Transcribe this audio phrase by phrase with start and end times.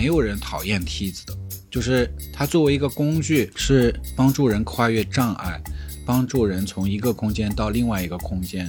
[0.00, 1.36] 没有人讨厌梯子的，
[1.70, 5.60] 就是它作为一个工具，是帮助人跨越障碍，
[6.06, 8.66] 帮助人从一个空间到另外一个空间。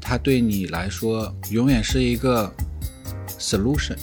[0.00, 2.48] 它对你来说永远是一个
[3.36, 3.96] solution。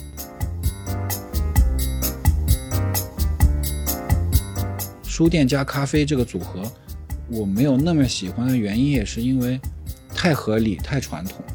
[5.05, 6.61] 书店加咖啡这个组合，
[7.29, 9.57] 我没有那么喜欢的原因，也是因为
[10.13, 11.53] 太合理、太传统了。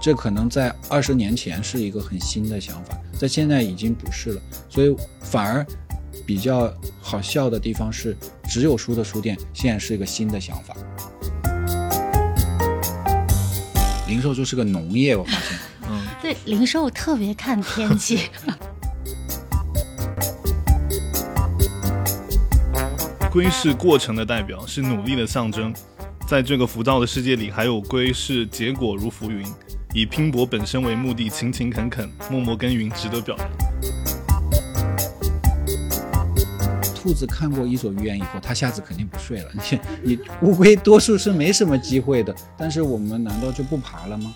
[0.00, 4.40] 这可能在二十年前是一个很新的想法，在现在已经不是了。
[4.70, 5.66] 所以反而
[6.24, 8.16] 比较好笑的地方是，
[8.48, 10.74] 只有书的书店现在是一个新的想法。
[14.08, 15.58] 零售就是个农业，我发现。
[15.90, 18.20] 嗯，对，零售特别看天气。
[23.30, 25.74] 龟是过程的代表，是努力的象征。
[26.26, 29.46] 在这个浮躁的世界里，还有龟是结果如浮云，
[29.92, 33.50] 以拼搏本身为目的，勤勤恳恳，默默耕耘，值得表扬。
[36.94, 39.50] 兔子看过《伊索寓言》以后，它下次肯定不睡了。
[39.52, 44.32] 你你乌龟多数是没什么机会的，但是我们难道就不爬了吗？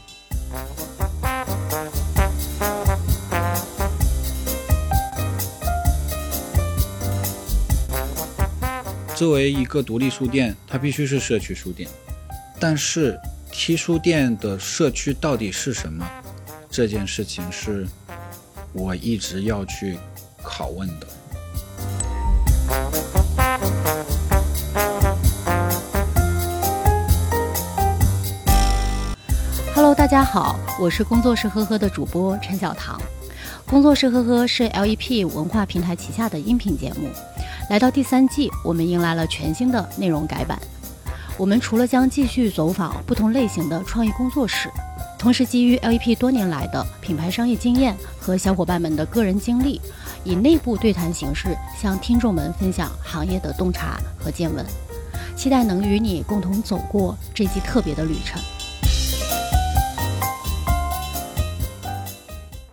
[9.15, 11.89] 作为一个独立书店，它必须是社区书店。
[12.59, 13.17] 但是
[13.57, 16.05] ，T 书店的社区到底是什么？
[16.69, 17.87] 这件事情是
[18.73, 19.97] 我一直要去
[20.43, 21.07] 拷问的。
[29.73, 33.01] Hello，大家好，我是工作室呵呵的主播陈小棠。
[33.67, 37.09] 工作室呵呵是 LEP 文化平台旗下的音频节目。
[37.71, 40.59] 来到第三季，我们迎来了全新的内容改版。
[41.37, 44.71] 我们除了将继续走访不同类型的创意工作室，
[45.19, 49.81] 同时基于 LEP 多年来的品牌商业经验和小伙伴们的个人经历，
[50.23, 54.65] 以内部对谈形式向听众们分享行业的洞察和见闻。
[55.35, 58.41] 期待能与你共同走过这季特别的旅程。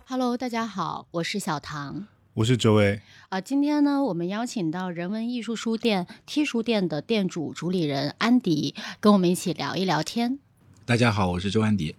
[0.06, 2.06] Hello，大家好，我是小唐。
[2.34, 3.02] 我是周伟
[3.32, 10.38] 啊，今天呢，我们邀请到人文艺术书店 T 书店的店主主理人安迪，跟我们一起聊一聊天。
[10.84, 11.96] 大家好，我是周安迪。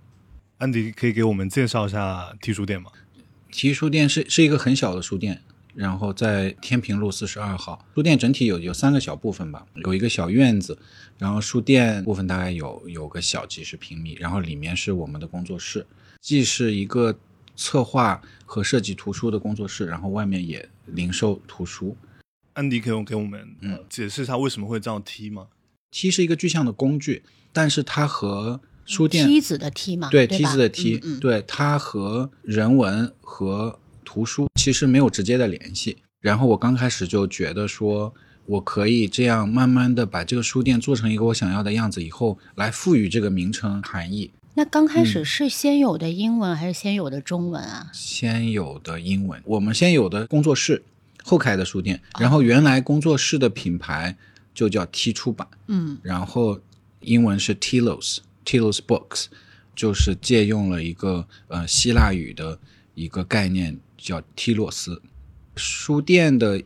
[0.59, 2.91] 安迪可以给我们介绍一下 T 书店吗
[3.51, 5.41] ？T 书店是是一个很小的书店，
[5.73, 7.83] 然后在天平路四十二号。
[7.95, 10.77] 书店整体有有三个小部分吧，有一个小院子，
[11.17, 15.87] 然后书店部分大概有有个小几十平米，然后里面是我们的工作室，
[16.21, 17.17] 既是一个。
[17.55, 21.95] 策划和设计图书的工作室，然后外面也零售图书。
[22.53, 25.47] 安迪可以给我们嗯解释一下为什么会叫 T 吗
[25.91, 35.97] ？？T 是一个具象的工具，但是它和书店梯子的梯嘛，对梯子的梯，对它和人文和图书其实没有直接的联系。
[36.19, 38.13] 然后我刚开始就觉得说，
[38.45, 44.31] 我可以这样慢慢的把这个书店做成一个我想要的样子，以后来赋予这个名称含义。
[44.55, 47.89] 那刚开始是先有的英文还是先有的中文啊？
[47.91, 49.41] 先有的英文。
[49.45, 50.83] 我们先有的工作室，
[51.23, 51.99] 后开的书店。
[52.19, 54.15] 然后原来工作室的品牌
[54.53, 56.59] 就叫 T 出版，嗯，然后
[57.01, 59.25] 英文是 Telos，Telos Books，
[59.75, 62.59] 就是借用了一个呃希腊语的
[62.93, 65.01] 一个概念叫提洛斯。
[65.55, 66.61] 书店的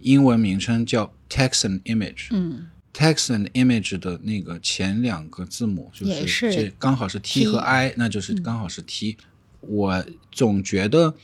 [0.00, 2.68] 英文名称叫 Text and Image，嗯。
[2.92, 9.16] Text and image 的那个前两个字母就是这刚好是 T 和 I，那就是刚好是 T。
[9.60, 11.14] 我总觉得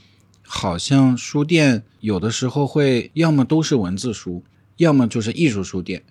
[0.42, 4.44] 好像书店有的时候会要么都是文字书，
[4.76, 6.04] 要么就是艺术书店。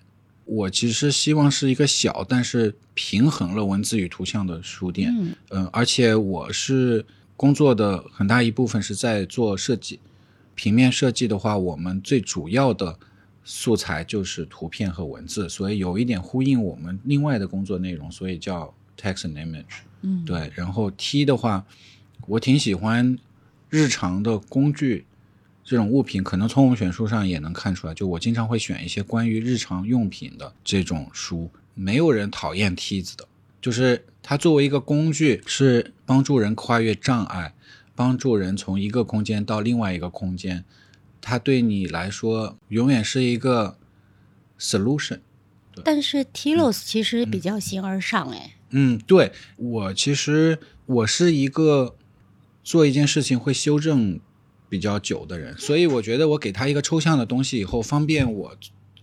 [0.44, 5.34] 我其实希望是一个小但是平衡了文字与图像的书店。
[5.48, 10.00] 嗯，而且我是工作的很大一部分是在做设计，
[10.54, 12.98] 平面设计的话，我们最主要的。
[13.48, 19.64] 素材就是图片和文字，所以有一点呼应我们另外的工作内容，所以叫 text and image。
[20.02, 20.50] 嗯，对。
[20.56, 21.64] 然后 T 的话，
[22.26, 23.16] 我挺喜欢
[23.70, 25.06] 日常的工具
[25.62, 27.94] 这种物品，可能从我们选书上也能看出来。
[27.94, 31.48] 就我经常会选一些关于日常用品的这种书。
[31.74, 33.28] 没有人讨厌梯子的，
[33.62, 37.54] 就是它作为一个工具，是帮助人跨越障碍，
[37.94, 40.64] 帮助人从一个空间到另外一个空间。
[41.28, 43.76] 它对你来说永远是一个
[44.60, 45.18] solution，
[45.82, 48.54] 但是 Tilos 其实比较形而上哎。
[48.70, 51.96] 嗯，对我其实我是一个
[52.62, 54.20] 做一件事情会修正
[54.68, 58.56] 比较久的人，所以我觉得我给他一个抽象的东西以后，方便我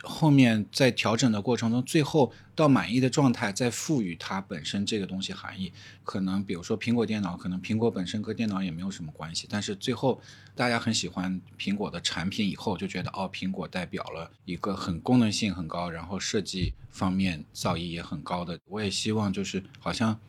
[0.04, 5.72] 后面在调整的过程中，最后到满意的状态，再赋予它本身这个东西含义。
[6.04, 10.22] 可能比如说苹果电脑，可能苹果本身跟电脑也没有什么关系，但是最后
[10.54, 18.60] 大家很喜欢苹果的产品，以后就觉得哦，苹果代表了一个很功能性很高，然后设计方面造诣也很高的。
[18.68, 20.20] 我也希望就是好像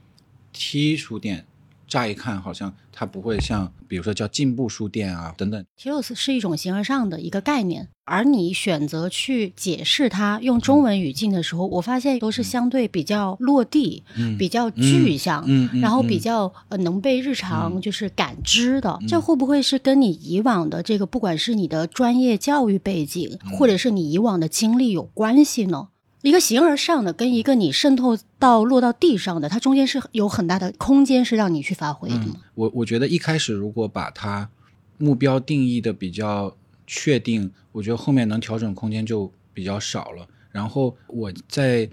[0.52, 1.46] T 书店。
[1.86, 5.64] 乍一看，好像它不会像，比如说叫进步书店啊等等。
[5.78, 14.36] Tilos 是一种形而上的一个概念，而你选择去解释它，用中文语境的时候，我发现都是相对比较落地，嗯。
[14.38, 15.80] 比较具象，嗯。
[15.80, 18.98] 然后比较呃能被日常就是感知的。
[19.08, 25.88] 这会不会是跟你以往的这个，不管是你的专业教育背景，或者是你以往的经历有关系呢？
[26.24, 32.24] 一个形而上的，跟一个你渗透到落到地上的，它中间是有很大的空间，是让你去发挥的。
[32.54, 34.48] 我我觉得一开始如果把它
[34.96, 36.56] 目标定义的比较
[36.86, 40.26] 确定，我觉得后面能调整空间就比较少了。
[40.50, 41.86] 然后我在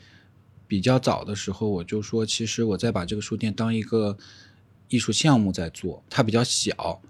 [0.66, 4.18] 比较早的时候，我就说，其实我在把这个书店当一个
[4.88, 7.02] 艺术项目在做，它比较小，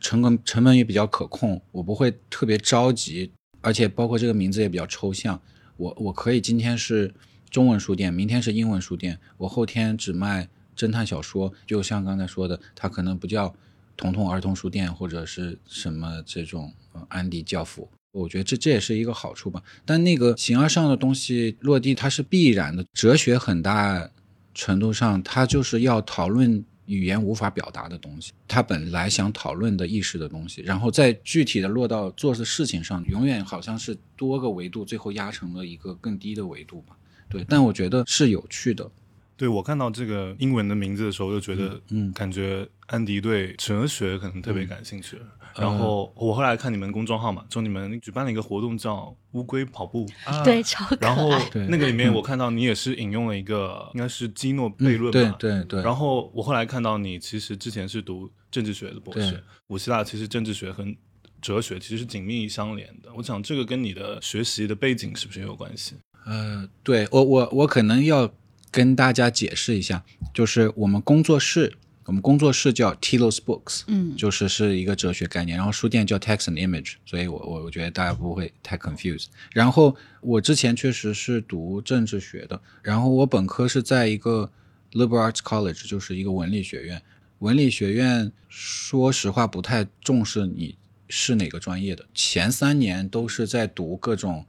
[0.00, 3.30] 成本成本也比较可控，我不会特别着急，
[3.60, 5.40] 而且包括这个名字也比较抽象。
[5.76, 7.14] 我我可以今天是
[7.50, 13.54] 中文书店，明天是英文书店，我后天只卖侦探小说，就像刚才说的，它可能不叫
[13.96, 16.72] 童童儿童书店或者是什么这种
[17.08, 19.62] 安迪教父，我觉得这这也是一个好处吧。
[19.84, 22.84] 但那个形而上的东西落地，它是必然的。
[22.92, 24.10] 哲学很大
[24.54, 26.64] 程度上，它就是要讨论。
[26.86, 36.96] 语言无法表达的东西，他本来想讨论的意识的东西，然后再具体的落到做的事情上，永远好像是多个维度，最后压成了一个更低的维度吧。
[37.28, 38.90] 对，但我觉得是有趣的。
[39.36, 45.18] 对我看到这个英文的名字的时候，就觉得，嗯，感觉安迪对哲学可能特别感兴趣。
[45.56, 50.04] 然后我后来看你们公众号嘛，就你们举办了一个活动叫“乌龟跑步”，
[50.42, 50.98] 对，超可爱。
[51.00, 51.30] 然后
[51.68, 55.36] 那个里面我看到你也是引用了一个，应该是基诺悖论吧？
[55.38, 55.82] 对对对。
[55.82, 60.84] 然后我后来看到你其实之前是读政治学的博士，古希腊其实政治学和
[61.40, 63.08] 哲学其实是紧密相连的。
[63.16, 65.94] 我想这个跟你的学习的背景是不是也有关系？
[66.26, 68.28] 呃，对我我我可能要
[68.72, 70.02] 跟大家解释一下，
[70.34, 71.74] 就是我们工作室。
[72.06, 75.56] 我们工作室叫 Tilos Books，嗯，就是是一个哲学概念。
[75.56, 79.26] 然后书店叫 Text and Image，所以我我我觉得大家不会太 confused。
[79.52, 84.50] 然后我之前确实是读政治学的，然后我本科是在一个
[84.92, 87.00] Liberal Arts College，就是一个文理学院。
[87.38, 90.76] 文理学院说实话不太重视你
[91.08, 94.44] 是哪个专业的，前三年都是在读各种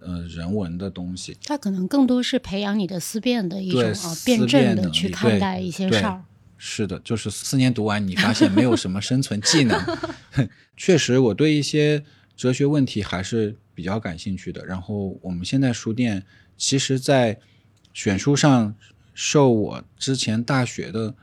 [0.00, 1.36] 呃人文的东西。
[1.44, 6.24] 它可能更多是培养你的思辨的一种啊辩证的去看待一些事儿。
[6.60, 9.80] 是的，就是四年读完，你发现没有什么生存技能。
[10.76, 12.04] 确实，我对一些
[12.36, 14.66] 哲学问题还是比较感兴趣的。
[14.66, 16.24] 然后，我们现在书店
[16.56, 17.38] 其实，在
[17.94, 18.74] 选书上
[19.14, 21.14] 受我之前大学的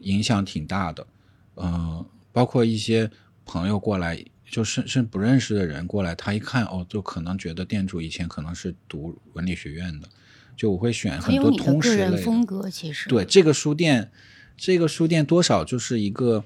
[0.00, 1.06] 影响挺大的。
[1.54, 3.08] 嗯，包括一些
[3.44, 4.20] 朋友过来，
[4.50, 10.08] 就是是不认识的人过来，他一看哦，就可能觉得店主以前可能是读文理学院的。
[10.56, 14.10] 就我会选很多通识类风格，其实对这个书店。
[14.56, 16.42] 这个书店多少就是一个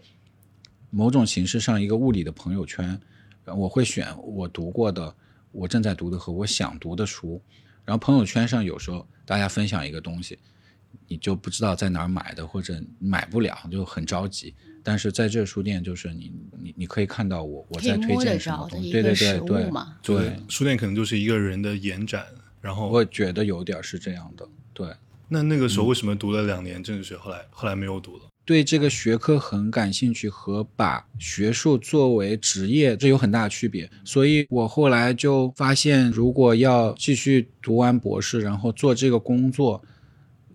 [0.90, 3.00] 某种形式上一个物理的朋友圈，
[3.44, 5.14] 我会选我读过的、
[5.52, 7.40] 我正在读的和我想读的书。
[7.84, 10.38] 然后朋友圈上有时候大家分享一个东西，
[11.06, 14.54] 你就不知道在哪儿买的或者买不了，就很着急。
[14.82, 19.70] 但是在这书店，就是你你你可以看到我我在推荐什么东西，对对对对
[20.02, 22.26] 对，书店可能就是一个人的延展。
[22.60, 24.88] 然后我觉得有点是这样的，对。
[25.32, 28.24] 那那个时候为什么读了两年政治学，后来后来没有读了？
[28.44, 33.88] 对这个学科很感兴趣，和把学术作为职业，这有很大区别。
[34.04, 39.80] 所以我后来就发现，如果要继续读完博士，然后做这个工作，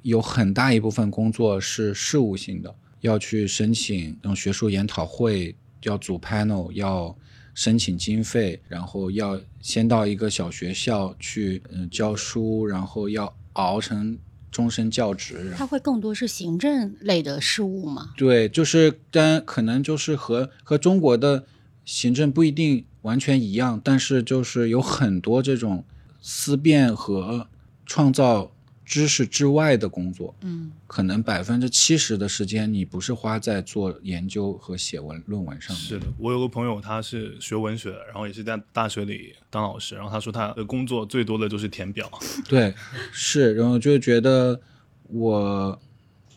[0.01, 7.17] 有很大一部分工作是事务性的，要去申请那种学术研讨会，要组 panel，要
[7.53, 14.17] 申请经费，然后要先到一个小学校去嗯教书，然后要熬成。
[14.55, 18.13] 终身教职，它会更多是行政类的事务吗？
[18.15, 21.43] 对，就是但可能就是和和中国的
[21.83, 25.83] 行政不一定完全一样，但是就是有很多这种
[26.21, 27.49] 思辨和
[27.85, 28.54] 创造。
[28.85, 35.85] 知识之外的工作，嗯，可能百分之七十的时间你不是花在做研究和写文论文上面。
[35.85, 42.07] 是的，我有个朋友，他是学文学，然后也是在大学里当老师，然后他说他的工作最多的就是填表。
[42.47, 42.73] 对，
[43.11, 44.61] 是，然后就觉得
[45.07, 45.81] 我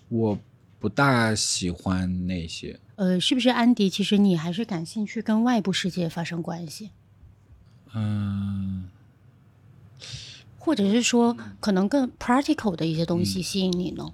[0.08, 0.38] 我
[0.78, 2.80] 不大喜欢那些。
[2.96, 3.90] 呃，是不是安迪？
[3.90, 6.90] 其实你还是感兴趣跟外部世界发生关系？
[7.94, 8.88] 嗯。
[10.68, 14.12] 或者是说可能更 practical 的一些东西吸引你呢？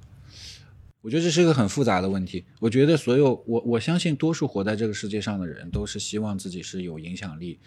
[1.00, 2.44] 我觉得这是一个很复杂的问题。
[2.61, 7.58] 我觉得所有我我相信多数活在这个世界上的人都是希望自己是有影响力，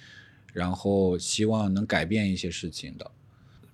[0.53, 3.11] 然后希望能改变一些事情的。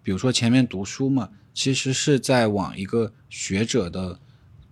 [0.02, 4.18] 比如说前面读书嘛，其实是在往一个学者的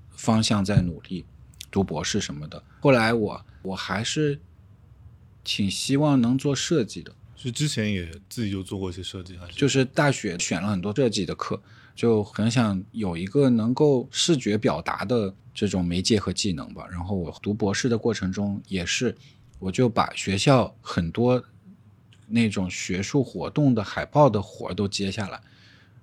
[0.10, 1.24] 方向在努力，
[1.70, 2.64] 读博士什么的。
[2.80, 4.40] 后来我我还是
[5.44, 7.14] 挺希望能做设计的。
[7.42, 11.62] 是之前也自己就做过一些设计，就是大学选了很多设计的课。
[11.94, 16.88] 就很想有一个能够视觉表达的这种媒介和技能吧。
[16.90, 19.16] 然后我读博士的过程中也是，
[19.60, 21.44] 我就把学校很多
[22.28, 25.40] 那种学术活动的海报的活都接下来，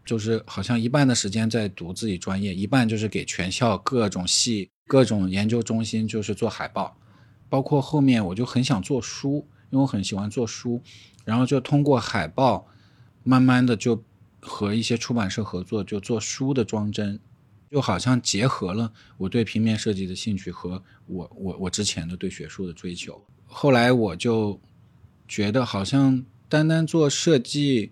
[0.04, 6.97] 就是好像一半的时间在读自己专业，一半就是给全校各种系、各种研究中心就是做海报。
[7.49, 10.81] 包括后面我就很想做书，因为我很喜欢做书，
[11.25, 12.67] 然后就通过海报
[13.23, 14.03] 慢慢的就。
[14.41, 17.19] 和一些出版社合作，就做书的装帧，
[17.69, 23.21] 就好像结合了我对平面设计的兴趣和我我我之前的对学术的追求。
[23.47, 24.59] 后来我就
[25.27, 27.91] 觉得，好像单单做设计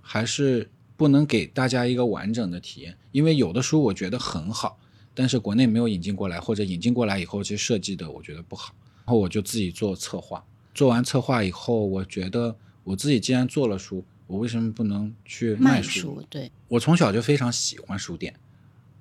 [0.00, 4.78] 还是不能给大家一个完整的体验，因为有的书我觉得很好，
[5.14, 8.74] 但是国内没有引进过来，或者引进过来以后，其实设计的我觉得不好。
[9.04, 10.42] 然后我就自己做策划，
[10.78, 14.04] 做完策划以后，我觉得我自己既然做了书。
[14.28, 16.24] 我为什么不能去卖书？
[16.30, 18.32] 对，我从小就非常喜欢书店。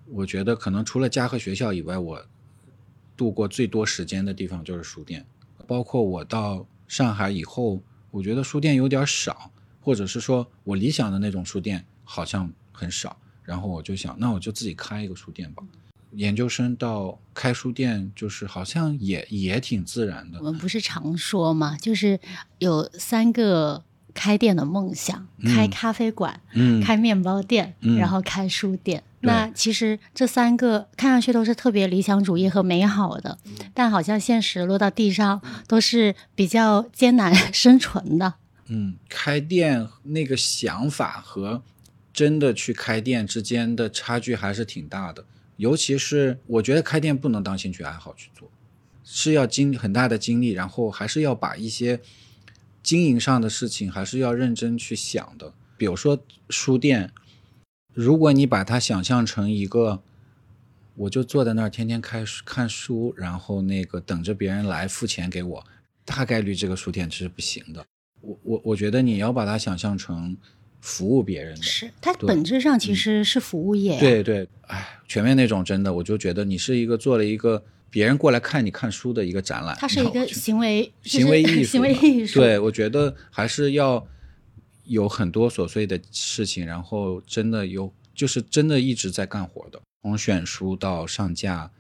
[0.08, 2.26] 我觉得可能除了家和学校以外，我
[3.16, 5.24] 度过最多时间的地方就是书店。
[5.68, 7.80] 包括我到上海以后，
[8.10, 13.16] 我觉得书店有点少，或者是说我理想的那种书店好像很少。
[13.44, 15.62] 然后我就想，那我就自己开一个书店吧。
[16.12, 20.40] 研究生到开书店，就是好像也也挺自然的。
[20.40, 22.20] 我们不是常说嘛，就是
[22.60, 23.84] 有三个。
[24.14, 29.04] 开店的梦想，开咖啡馆，嗯开面包店，然后开书店。
[29.20, 33.38] 那其实这三个看上去都是特别理想主义和美好的，
[33.76, 38.34] 但好像现实落到地上都是比较艰难 生存的。
[38.70, 41.62] 嗯，开店那个想法和
[42.12, 45.24] 真的去开店之间的差距还是挺大的。
[45.58, 48.50] 尤其是我觉得开店不能当兴趣爱好去做，
[49.04, 52.00] 是要经很大的精力，然后还是要把一些。
[52.84, 55.54] 经营上的事情还是要认真去想的。
[55.76, 57.12] 比如说书店，
[57.94, 60.02] 如果你把它想象成一个，
[60.96, 65.66] 我就坐在那儿天天开看书，然后那个等着别人来付钱给我，
[66.06, 67.86] 大概率这个书店是不行的。
[68.22, 70.38] 我我我觉得你要把它想象成
[70.82, 74.00] 服务别人的，是它本质上其实是服务业。
[74.00, 77.64] 对对，哎，全面那种真的，我就觉得你是一个做了一个。
[77.90, 81.72] 别人过来看你看书的一个展览，它是一个行为行为艺术。
[81.72, 82.38] 行为艺术。
[82.38, 84.06] 对，我觉得还是要
[84.84, 89.80] 有很多琐碎的事情，然后真的有，就是真的一直在干活的。
[90.02, 91.72] 从选书到上架，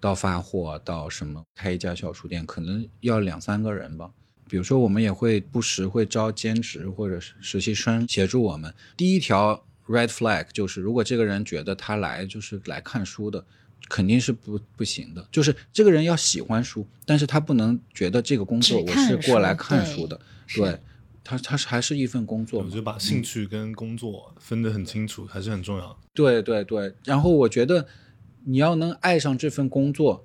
[0.00, 4.10] 到发货，到什么开一家小书店，可能要两三个人吧。
[4.50, 8.74] 比如说，我们也会不时会招兼职或者实习生协助我们。
[8.96, 13.42] 第一条 red flag 就是，如果这个人觉得他来就是来看书的。
[13.88, 20.20] 肯定是不不行的，就是这个人要喜欢书，但是他不能觉得这个工作我是过来看书的，
[20.54, 20.78] 对
[21.24, 25.98] 他他是还是一份工作，我觉得把兴趣跟工作分得很清楚还是很重要。
[26.14, 27.84] 对对对，然后我觉得
[28.44, 30.24] 你要能爱上这份工作，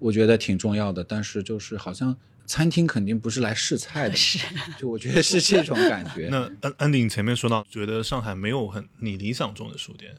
[0.00, 2.16] 我觉得挺重要的，但是就是好像
[2.46, 4.38] 餐厅肯定不是来试菜的，是，
[4.78, 6.28] 就我觉得是这种感觉。
[6.32, 10.14] 那安安迪前面说到，觉得上海没有很你理想中的书店。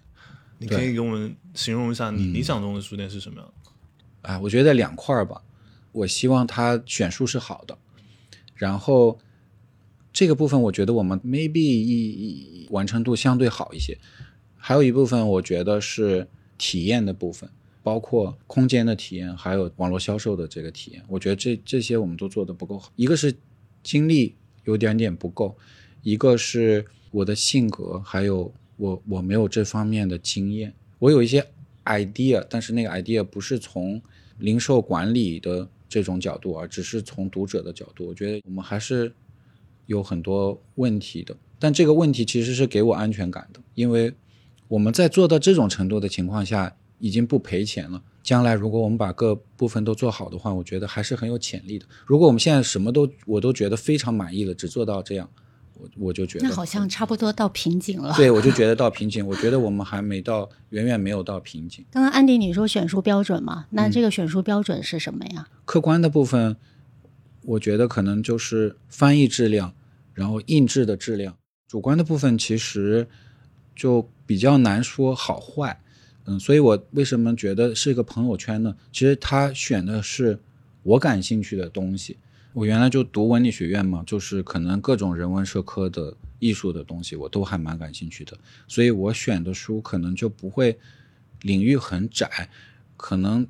[0.57, 3.53] 你可以给我们形容一下你理想中的书店是什么样？
[4.21, 5.41] 啊，我觉得两块儿吧。
[5.91, 7.77] 我希望它选书是好的，
[8.55, 9.19] 然后
[10.11, 13.97] 这个部分我觉得我们 maybe 一完成度相对好一些。
[14.57, 16.27] 还有一部分我觉得是
[16.57, 17.49] 体验的部分，
[17.85, 21.03] 包括空间的体验，还有网络销售的这个体验。
[21.07, 22.91] 我觉得这这些我们都做的不够好。
[22.95, 23.31] 一个是
[23.83, 25.55] 精力有点点不够，
[26.01, 28.51] 一个是我的性格还有。
[28.77, 31.47] 我我没有这方面的经验，我有一些
[31.85, 34.01] idea，但是那个 idea 不是从
[34.37, 38.05] 零售管理的这种角度，而只是从读者的角度。
[38.05, 39.13] 我觉得我们还是
[39.85, 44.13] 有很多问题的，但这个问题其实是给我安全感的，因为
[44.67, 48.01] 我们在做到这种程度的情况下，已经不赔钱了。
[48.23, 51.85] 将来如果我们把各部分都做好的话，我觉得还是很有潜力的。
[52.05, 55.29] 如果我们现在什么都我都觉得非常满意了，只做到这样。
[55.77, 58.13] 我我就觉得那好像差不多到瓶颈了。
[58.15, 59.27] 对， 我就觉得到瓶颈。
[59.27, 61.83] 我觉得我们还没到，远远没有到瓶颈。
[61.91, 63.65] 刚刚安迪你说选书标准嘛？
[63.71, 65.49] 那这个选书标准是什么呀？
[65.65, 66.55] 客观的部分，
[67.43, 69.73] 我觉得可能就是翻译质量，
[70.13, 71.35] 然后印制的质量。
[71.67, 73.07] 主观的部分，其实
[73.75, 75.81] 就比较难说好坏。
[76.25, 78.75] 嗯，所以我为什么觉得是一个朋友圈呢？
[78.91, 80.39] 其实他选的是
[80.83, 82.17] 我感兴趣的东西。
[82.53, 90.79] 我原来就读文理学院嘛，就是可能各种人文社科的艺术的东西我都还蛮感兴趣的，所以我选的书可能就不会
[91.41, 92.49] 领域很窄，
[92.95, 93.45] 可能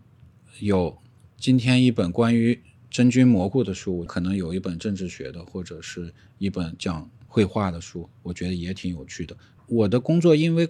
[0.60, 0.98] 有
[1.38, 9.38] 今天一本关于真菌蘑菇的书，可能有一本政治学的，或者是一本讲绘画的书，我觉得也挺有趣的。
[9.68, 10.68] 我的工作因为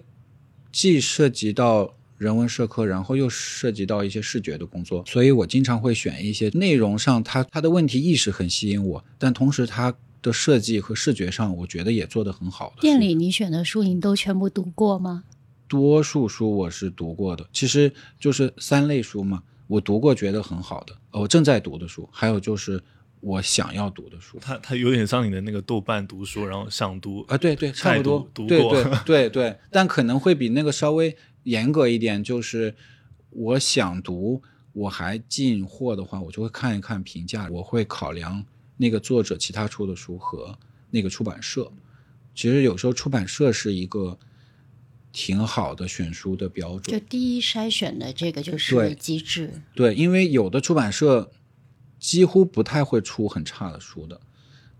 [0.76, 12.82] 既涉及到人文社科，然后又涉及到一些视觉的工作，所以我经常会选一些内容上它它的问题意识很吸引我，但同时它的设计和视觉上我觉得也做得很好的。
[12.82, 15.24] 店里你选的书你都全部读过吗？
[15.66, 17.90] 多数书我是读过的，其实
[18.20, 22.82] 就是三类书嘛，我读过觉得很好的，我正在读的书，还有就是。
[23.26, 32.22] 我想要读的书，它它有点像你的那个豆瓣读书，然后想读啊，对对，差不多，读过， 对对对对，但可能会比那个稍微严格一点。
[32.22, 32.72] 就是
[33.30, 34.40] 我想读，
[34.72, 38.44] 我还进货的话，我就会看一看评价，我会考量
[38.76, 40.56] 那个作者其他出的书和
[40.92, 41.72] 那个出版社。
[42.32, 44.16] 其实有时候出版社是一个
[45.10, 49.50] 挺好的选书的标准，就第一筛选的这个就是机制。
[49.74, 51.32] 对，因为有的出版社。
[52.06, 54.20] 几乎不太会出很差的书的，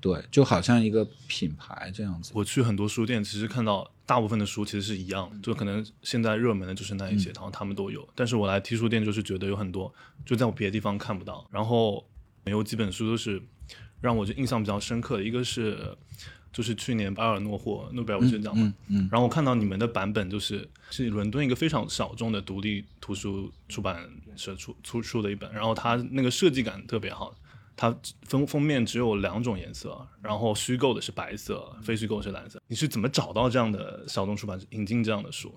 [0.00, 2.30] 对，就好像一个品牌这样子。
[2.32, 8.08] 我去很多书店，其实看到大部分的书其实是一样，就可能现在热门的就是那一些，然后他们都有。
[8.14, 9.92] 但是我来 T 书店，就是觉得有很多
[10.24, 11.44] 就在我别的地方看不到。
[11.50, 12.06] 然后
[12.44, 13.42] 有几本书都是
[14.00, 15.96] 让我就印象比较深刻的，一个是。
[16.56, 18.72] 就是去年巴尔诺获诺贝尔文学奖嘛，
[19.10, 27.36] 然后我看到你们的版本就是是伦敦一个非常小众的独立图书出版社出出出的一本，然后它那个设计感特别好，
[27.76, 32.58] 它封封面只有两种颜色，然后虚构的是白色，非虚构是蓝色。
[32.68, 35.54] 你是怎么找到这样的小众出版社引进这样的书？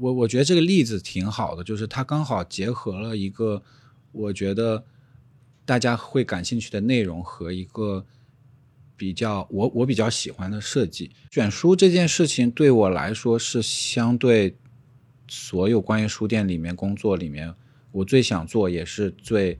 [0.00, 3.60] 我我觉得这个例子挺好的，就是它刚好结合了一个
[4.12, 4.84] 我觉得
[5.64, 8.06] 大家会感兴趣的内容和一个。
[8.96, 14.56] 比较我我比较喜欢的设计，选书这件事情对我来说是相对
[15.28, 17.52] 所有关于书店里面工作里面
[17.92, 19.58] 我最想做也是最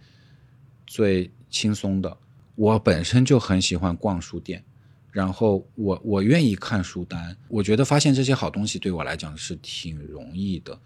[0.87, 2.17] 最轻松的。
[2.55, 4.65] 我本身就很喜欢逛书店，
[5.13, 10.79] 然后我我愿意看书单，我觉得发现这些好东西对我来讲是挺容易的。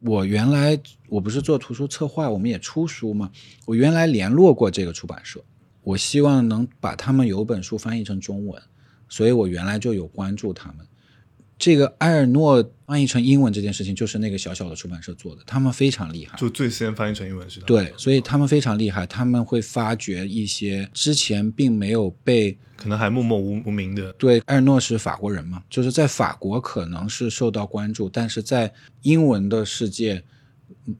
[0.00, 3.32] 我原来我不是做图书策划，我们也出书嘛，
[3.64, 5.42] 我原来联络过这个出版社。
[5.86, 8.60] 我希望能把他们有本书翻译成中文，
[9.08, 10.84] 所以我原来就有关注他们。
[11.56, 17.66] 这个埃尔诺翻译成英文这件事情，就是那个小小的出版社做的，他们非常厉害，就最先翻译成英文是的。
[17.66, 24.12] 对，所以他们非常厉害，他们会发掘一些之前并没有被，可能还默默无无名的。
[24.14, 28.72] 对，埃尔诺是法国人嘛，就是在法国可能是受到关注，但是在
[29.02, 30.24] 英文的世界。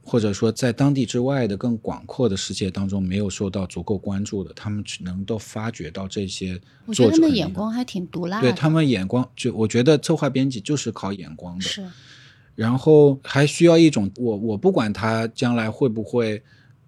[0.01, 6.59] 或者说，在当地之外的更广阔的世界当中，没有受到足够关注的，他们只能都发掘到这些。
[6.85, 8.39] 我觉得他们眼光还挺毒辣。
[8.41, 11.61] 对他们眼光，就我觉得策划编辑就是靠眼光的。
[11.61, 11.85] 是。
[12.55, 16.41] 然后还需要一种，我我不管他将来会不会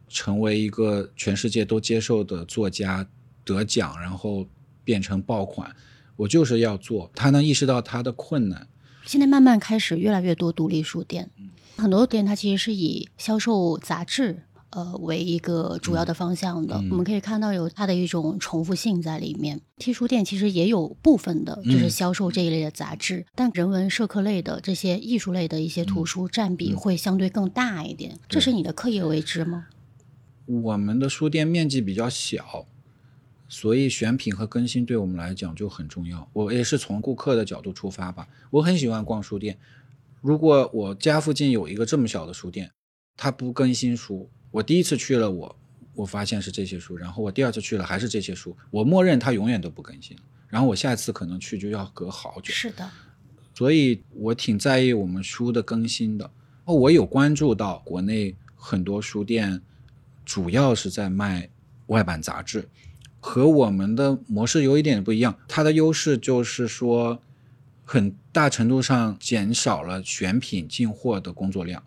[0.07, 3.07] 成为一个全世界都接受的作家，
[3.43, 4.47] 得奖然后
[4.83, 5.75] 变成爆款，
[6.15, 7.11] 我就是要做。
[7.13, 8.67] 他能意识到他的困难。
[9.10, 11.32] 现在慢慢开始越来越多独立书店。
[11.78, 19.60] 很多店它其实是以销售杂志呃为一个主要的方向的，我们可以看到有它的一种重复性在里面。
[19.78, 28.19] T 书店其实也有部分的就是销售这一类的杂志，但人文社科类的这些艺术类的一些图书占比会相对更大一点。
[28.28, 29.65] 这是你的刻意为之吗？
[30.45, 32.67] 我们的书店面积比较小，
[33.49, 36.29] 所以选品和更新对我们来讲就很重要。
[36.31, 39.57] 我也是从顾客的角度出发吧，我很喜欢逛书店。
[40.21, 42.71] 如果我家附近有一个这么小的书店，
[43.17, 45.55] 它不更新书，我第一次去了，我
[45.95, 50.15] 我发现是这些书，然后我第二次去了还是这些书，我默认它永远都不更新，
[50.47, 52.53] 然后我下一次可能去就要隔好久。
[52.53, 52.89] 是的，
[53.55, 56.29] 所以我挺在意我们书的更新的。
[56.65, 59.62] 哦，我有关注到国内很多书店，
[60.23, 61.49] 主要是在卖
[61.88, 62.67] 外版杂志，
[63.19, 65.38] 和我们的模式有一点不一样。
[65.47, 67.21] 它的优势就是说。
[67.91, 71.84] 很大程度上减少了选品进货的工作量，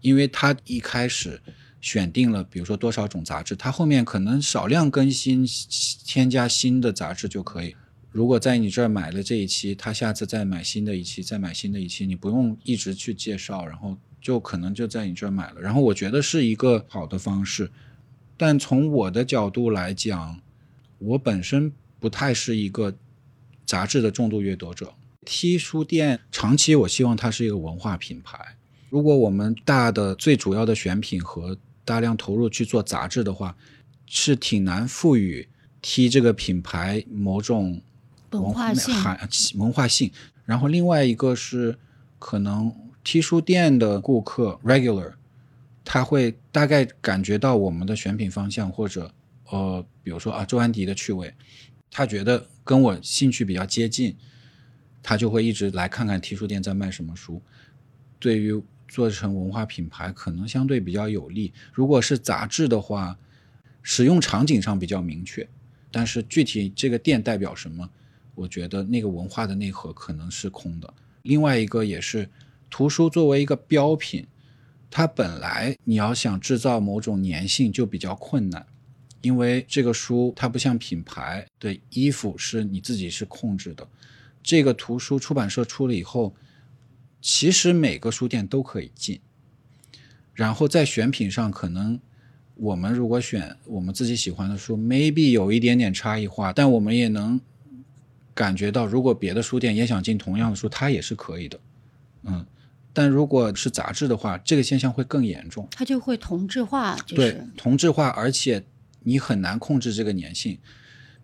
[0.00, 1.38] 因为他一开始
[1.82, 5.46] 选定了，比如说多少种杂志，他后面可能少量更新，
[6.06, 7.76] 添加新的杂志就可以。
[8.10, 15.60] 如果在你这儿买了这一期，他下次再买新的一期，再买新的一期，你不用一直去介绍，然后就可能就在你这儿买了。
[15.60, 17.70] 然后我觉得是一个好的方式，
[18.38, 20.40] 但从我的角度来讲，
[21.04, 22.94] 我本身不太是一个
[23.66, 24.92] 杂志的重度阅读者。
[25.26, 28.56] T 书店长期我希望它是一个文化品牌。
[28.90, 33.56] 如果我们大的最主要的选品和大量投入去做杂志的话，
[34.06, 35.48] 是挺难赋予
[35.82, 37.80] T 这个品牌某种
[38.30, 38.94] 文化性、
[39.56, 40.10] 文化性。
[40.44, 41.78] 然后另外一个是
[42.18, 45.12] 可能 T 书店的顾客 regular，
[45.84, 49.10] 他会大概感觉到我们的选品方向或者
[49.50, 51.34] 呃，比如说啊周安迪的趣味，
[51.90, 54.16] 他觉得跟我兴趣比较接近，
[55.02, 57.42] 他就会一直来看看 T 书店在卖什么书。
[58.18, 61.52] 对于做成文化品牌可能相对比较有利。
[61.72, 63.18] 如果是杂志的话，
[63.82, 65.46] 使用场景上比较明确，
[65.90, 67.90] 但是具体这个店代表什么，
[68.34, 70.94] 我觉得那个文化的内核可能是空的。
[71.22, 72.28] 另外一个也是，
[72.70, 74.26] 图书作为一个标品，
[74.90, 78.66] 它本来你要想制造某种粘性就比较困难，
[79.24, 83.88] 因为这个书它不像品牌的衣服是你自己是控制的，
[84.42, 86.32] 这个图书出版社出了以后。
[87.26, 89.18] 其实每个书店都可以进，
[90.34, 91.98] 然后在选品上，可能
[92.54, 97.40] 我们如果选我们自己喜欢的书，maybe 有一点点差异化，但我们也能
[98.34, 101.58] 感觉到，如果别的书店也想进同样的书，它也是可以的。
[102.24, 102.44] 嗯，
[102.92, 108.62] 但如果是杂志的话，这个现象会更严重，它就会同质化，对，同质化，而且
[109.04, 110.58] 你很难控制这个粘性。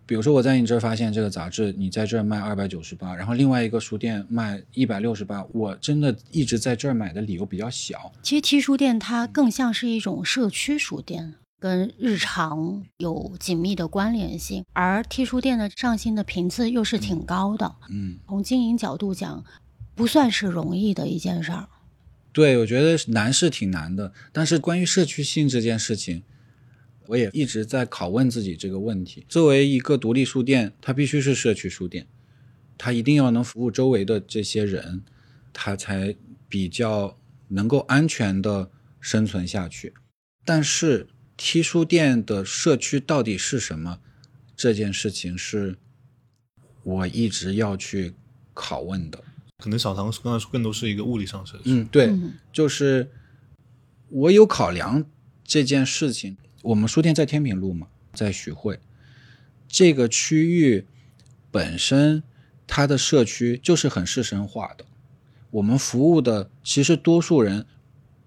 [0.03, 8.11] 比如说我在你这儿发现这个杂志，你在这儿卖二百九十八，然后另外一个书店卖一百六十八，我真的一直在这儿买的理由比较小。
[8.21, 17.73] 其实 T 书店它更像是一种社区书店，跟日常有紧密的关联性，而 T 书店的上新的频次又是挺高的。
[17.89, 19.45] 嗯，从经营角度讲，
[19.95, 21.69] 不算是容易的一件事儿。
[22.33, 26.23] 对，我觉得难是挺难的，但是关于社区性这件事情。
[27.11, 32.07] 我也一直在拷问自己这个问题：作为一个独立书店，它必须是社区书店，
[32.77, 35.03] 它一定要能服务周围的这些人，
[35.51, 36.15] 它才
[36.47, 37.19] 比较
[37.49, 38.71] 能够安全的
[39.01, 39.93] 生存下去。
[40.45, 43.99] 但是，T 书店的社区到底是什么？
[44.55, 45.75] 这件事情是
[46.83, 48.13] 我一直要去
[48.55, 49.21] 拷问的。
[49.57, 51.63] 可能小唐刚才说更多是一个物理上社区。
[51.65, 52.13] 嗯，对，
[52.53, 53.11] 就是
[54.07, 55.03] 我有考量
[55.43, 56.37] 这件事情。
[56.63, 58.79] 我们书店在天平路嘛，在徐汇
[59.67, 60.85] 这个区域
[61.49, 62.21] 本身，
[62.67, 64.85] 它的社区就是很市生化的。
[65.49, 67.65] 我们服务的其实多数人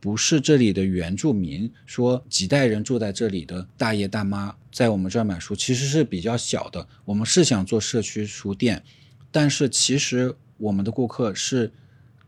[0.00, 6.88] 不是这里的原住民，说几代人住在这里的大爷大妈在我们这儿买书，其实是比较小的。
[7.04, 8.82] 我们是想做社区书店，
[9.30, 11.72] 但是其实我们的顾客是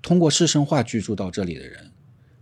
[0.00, 1.90] 通过市生化居住到这里的人，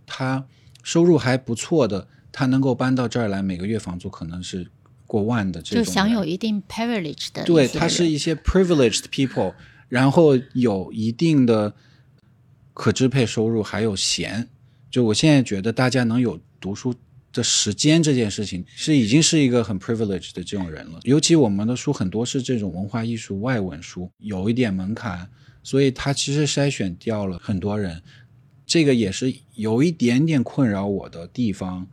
[0.05, 0.45] 他
[0.83, 2.07] 收入还不错的。
[2.37, 4.67] 他能够搬到这儿来，每个月房租可能是
[5.07, 7.45] 过万的这种，就享有一定 privilege 的。
[7.45, 9.53] 对，他是一些 privileged people，
[9.87, 11.73] 然后有一定的
[12.73, 14.49] 可支配收入，还有闲。
[14.91, 16.93] 就我现在觉得，大家能有读书
[17.31, 20.99] 的时间这件事情，是已经是一个很 privileged 的这种人了。
[21.03, 25.29] 尤其我们的书很多是这种文化艺术外文书，有一点门槛，
[25.63, 28.03] 所以他其实筛选掉了很多人。
[28.65, 31.87] 这个也是有一点点困扰我的地方。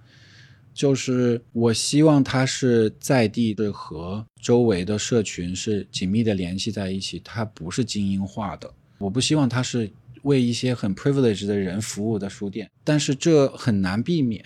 [0.75, 8.73] 就是我希望它是在地的和周围的社群是紧密的联系在一起，它不是精英化的。
[8.97, 9.91] 我不希望它是
[10.23, 14.43] 为一些很 privileged 的人服务的书店，但是这很难避免。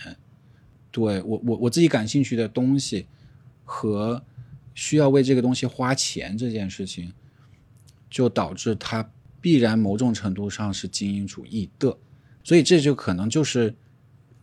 [0.90, 3.06] 对我我我自己感兴趣的东西
[3.64, 4.20] 和
[4.74, 7.12] 需要为这个东西花钱这件事情，
[8.10, 9.08] 就导致它
[9.40, 11.96] 必然某种程度上是精英主义的，
[12.42, 13.72] 所以这就可能就是。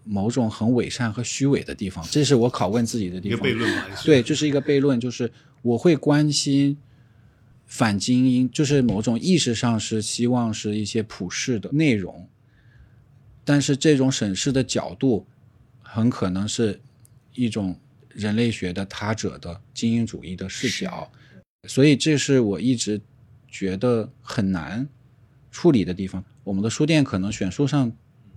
[0.06, 3.48] 某种很伪善和虚伪的地方，这是我拷问自己的地方。
[3.48, 3.72] 一个悖论
[4.04, 6.78] 对，这是一个悖论，就是我会关心
[7.66, 12.28] 反精英，就是某种意识上是希望是一些普世的内容，
[13.46, 15.26] 但是这种审视的角度
[15.82, 16.82] 很可能是
[17.34, 21.10] 一种人类学的他者的精英主义的视角，
[21.68, 23.00] 所以这是我一直
[23.48, 24.88] 觉得很难
[25.50, 26.22] 处理的地方。
[26.44, 27.92] 我们的书店可能选书上。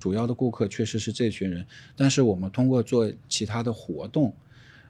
[0.07, 1.67] 主要的顾客确实是这群人，
[1.97, 4.33] 但是我们通过做其他的活动，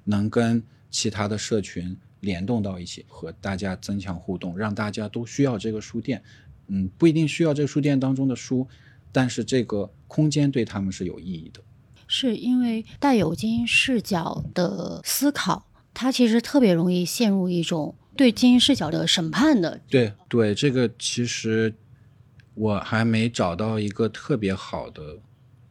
[0.04, 6.22] 能跟其他的社群联动到一起，和大家增强互动，让大家都需要这个书店。
[6.66, 8.68] 嗯，不一定需要这个书店当中的书，
[9.10, 11.62] 但是这个空间对他们是有意义的。
[12.06, 19.80] 是因为带有精英视角的思考，它其实特别容易陷入一种对精英视角的审判的。
[19.88, 21.72] 对对，这个其实。
[22.56, 25.16] 我还没找到一个特别好的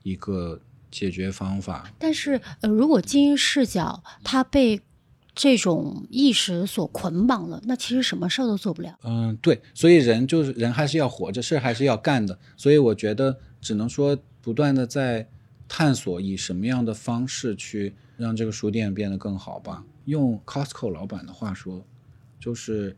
[0.03, 1.91] 一个解决方法。
[1.99, 4.79] 但是，呃，如果精英视角它被
[5.33, 8.97] 这种意识所捆绑了，那其实什么事儿都做不了。
[9.03, 12.39] 嗯，对，所以人就是人，还是要活着，事儿还是要干的。
[12.55, 15.27] 所以我觉得只能说不断的在
[15.67, 19.83] 探索，以什么样的方式去让这个书店变得更好吧。
[20.05, 21.83] 用 Costco 老板的话说，
[22.39, 22.95] 就是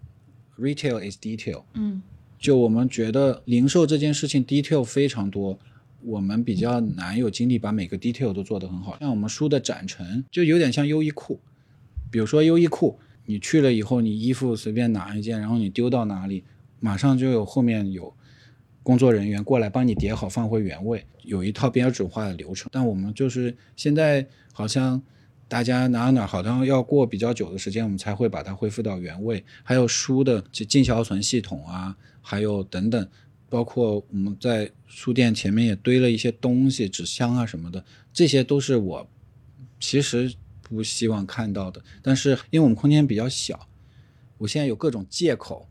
[0.60, 1.64] Retail is detail。
[1.74, 2.02] 嗯，
[2.40, 5.60] 就我们觉得零售这件事情 detail 非常多。
[6.04, 11.40] 我们比较难有精力把每个 detail 都做得很好，像我们书的展陈就有点像优衣库，
[12.12, 16.44] 比如说优衣库，你去了以后，你衣服随便拿一件，然后你丢到哪里，
[16.80, 18.14] 马上就有后面有
[18.84, 22.70] 工作人员过来帮你叠好放回原位，有一套标准化的流程。
[22.72, 25.02] 但我们就是现在好像
[25.48, 31.98] 大家哪哪好像要过比较久的时间，我们才会把它恢复到原位，还有书的进销存系统啊，
[32.28, 33.08] 还有等等。
[33.50, 39.10] 包括我们在书店前面也堆了一些东西，纸箱啊什么的，这些都是我
[39.80, 41.82] 其实不希望看到的。
[42.02, 43.70] 但是因为我们空间比较小，
[44.38, 45.66] 我现在有各种借口，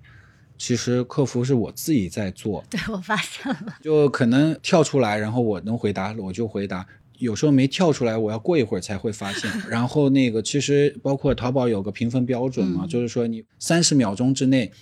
[0.56, 2.64] 其实客服是我自己在做。
[2.70, 6.86] 对我发现了，就可能跳出来，然后我能回答我就回答，
[7.18, 9.50] 有时候没跳出来，我要过一会儿才会发现。
[9.68, 14.72] 然后那个其实包括淘宝有个评分标准嘛，就是说你三十秒钟之内。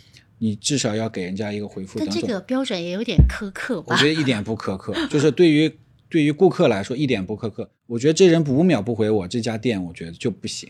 [0.44, 1.98] 你至少要给人家一个回复。
[1.98, 3.94] 但这个标准也有点苛刻吧？
[3.94, 5.74] 我觉得一点不苛刻，就是对于
[6.10, 7.70] 对于顾客来说一点不苛刻。
[7.86, 10.68] 我觉得这人五秒不回我，这家店我觉得就不行。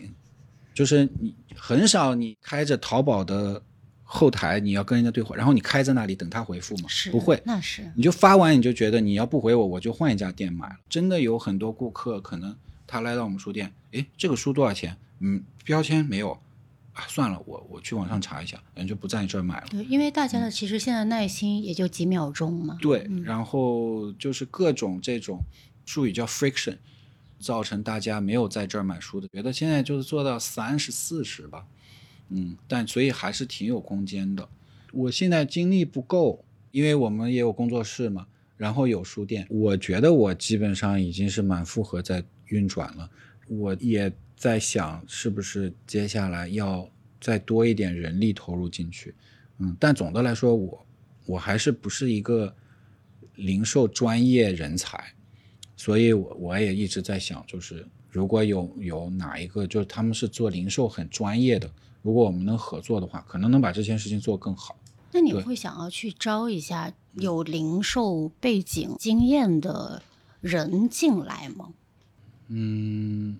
[0.73, 3.61] 就是你很少你开着淘宝的
[4.03, 6.85] 后台，你要跟人家对话，然后你开在那里等他回复吗？
[6.87, 10.75] 是不会，那是你就发完你就觉得你要不回我，我就换一家店买了。
[10.87, 12.55] 真的有很多顾客可能
[12.87, 14.95] 他来到我们书店，诶，这个书多少钱？
[15.19, 16.37] 嗯，标签没有。
[16.95, 19.67] 啊，算了，我我去网上查一下，人就不在你这儿买了。
[19.69, 22.77] 对，因为大家的其实现在耐心也就几秒钟嘛。
[22.81, 25.41] 对，然后就是各种这种
[25.85, 26.77] 术语叫 friction，
[27.37, 31.65] 造成大家没有在这儿买书的，觉得现在就是做到三十四十吧，
[32.29, 34.47] 嗯，但所以还是挺有空间的。
[34.93, 43.09] 我现在精力不够，因为我们也有工作室嘛，然后有书店，我觉得我基本上已经是满负荷在运转了，
[43.49, 44.09] 我也。
[44.35, 46.87] 在想是不是接下来要
[47.21, 49.15] 再多一点人力投入进去，
[49.57, 50.85] 嗯，但总的来说，我
[51.25, 52.53] 我还是不是一个
[53.35, 55.13] 零售专业人才，
[55.75, 61.71] 所以我我也一直在想，就是如果有有哪一个就是他们是做零售很专业的，
[62.01, 64.77] 如果我们能合作的话，可能能把这件事情做更好。
[65.11, 70.03] 那你会想要去招一下有零售背景经验的
[70.41, 71.73] 人进来吗？
[72.49, 73.39] 嗯。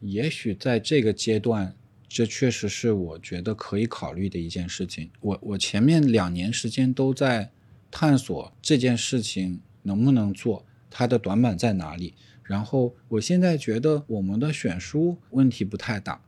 [0.00, 1.74] 也许在这个阶段，
[2.08, 5.10] 这确实是我觉得可以考虑的一件事情。
[5.20, 7.50] 我我前面两年时间都在
[7.90, 12.14] 探索这件事情能不能做，它的短板在哪里。
[12.44, 16.22] 然后我现在觉得我们的选书问题不太大，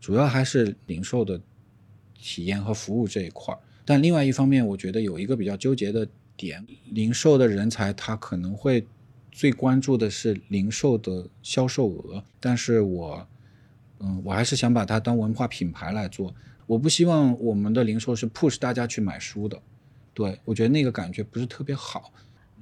[0.00, 1.40] 主要还是零售的
[2.14, 3.60] 体验和服务这一块儿。
[3.84, 8.86] 但另外一方面，我觉得有一个比较纠结的点，零售的人才他可能会。
[9.30, 13.26] 最关注的是零售的销售额，但是我，
[14.00, 16.34] 嗯，我还是想把它当文化品牌来做。
[16.66, 19.60] 我不希望我们的零售是 push 大家去买书的，
[20.14, 22.12] 对我觉得那个感觉不是特别好。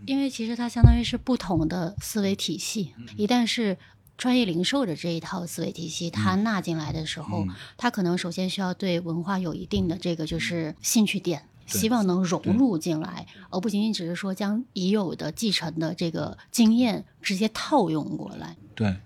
[0.07, 3.77] 因为其实它相当于是不同的思维体系，一旦是
[4.17, 11.43] 专业零售的这一套思维体系，它纳进来的时候，它可能首先需要对文化有一定的这个就是兴趣点。
[11.69, 18.57] 希望能融入进来而不仅仅只是说将已有的继承的这个经验直接套用过来。
[18.75, 18.97] 对。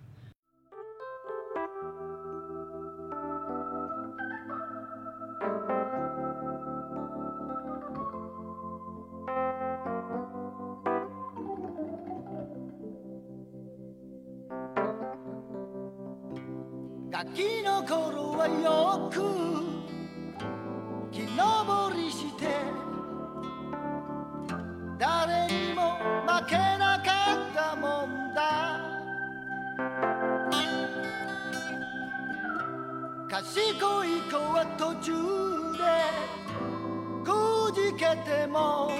[33.42, 33.58] 賢
[34.04, 35.10] い子は途中
[35.76, 35.82] で
[37.24, 37.28] く
[37.74, 38.92] じけても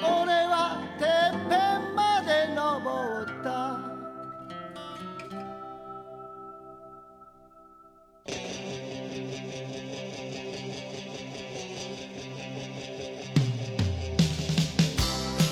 [0.00, 1.08] 俺はてっ
[1.50, 3.80] ぺんまで登った。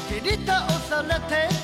[0.08, 1.61] 切り倒されて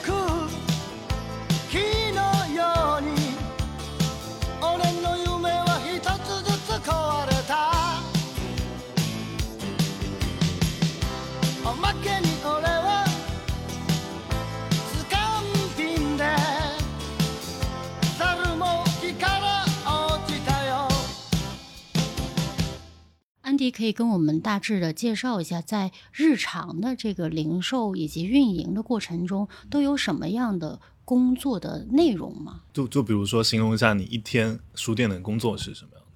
[23.68, 32.62] 迪可以跟我们大致的介绍一下，在日常的这个零售以及运营的过程中，都有什么样的工作的内容吗？
[32.72, 36.06] 就就比如说，形容一下你一天书店的工作是什么样的？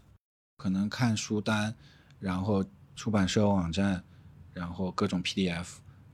[0.56, 1.74] 可能看书单，
[2.18, 2.64] 然后
[2.96, 4.02] 出版社网站，
[4.54, 5.66] 然后各种 PDF，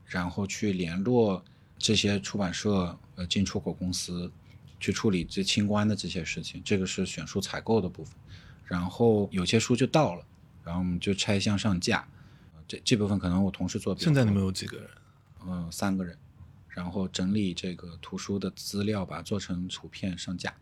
[0.05, 1.43] 然后去联络
[1.77, 4.29] 这些出版社、呃进出口公司，
[4.79, 6.61] 去处理这清关的这些事情。
[6.65, 8.13] 这个是选书采购的部分。
[8.65, 10.23] 然后有些书就到了，
[10.63, 12.07] 然后我们就拆箱上架。
[12.67, 13.97] 这这部分可能我同事做。
[13.97, 14.89] 现在你们有几个人？
[15.45, 16.17] 嗯，三个人。
[16.67, 20.53] 然后整理这个图书的资料，把它做成图片上架。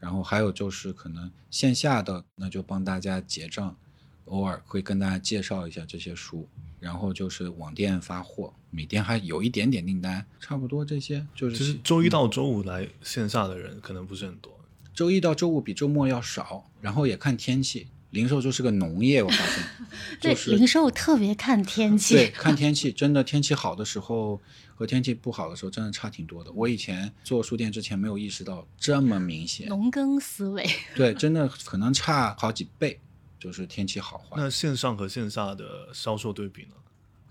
[0.00, 3.76] 然后还有就是可能线下的，那就帮大家结账，
[4.24, 6.48] 偶尔会跟大家介绍一下这些书。
[6.80, 11.56] 然后就是网店发货，每天还有一点点订单，差不多这些就是。
[11.56, 14.58] 其实周一到周五来线下的人可能不是很多。
[14.94, 17.88] 周一到周五比周末要少，然后也看天气。
[18.10, 19.64] 零售就是个农业，我发现。
[20.20, 22.14] 对，零售特别看天气。
[22.14, 24.40] 对，看天气，真的天气好的时候
[24.74, 26.50] 和天气不好的时候真的差挺多的。
[26.52, 29.68] 我以前做书店之前没有意识到这么明显。
[29.68, 30.68] 农耕思维。
[30.96, 33.00] 对，真的可能差好几倍，
[33.38, 34.36] 就是天气好坏。
[34.36, 36.74] 那线上和线下的销售对比呢？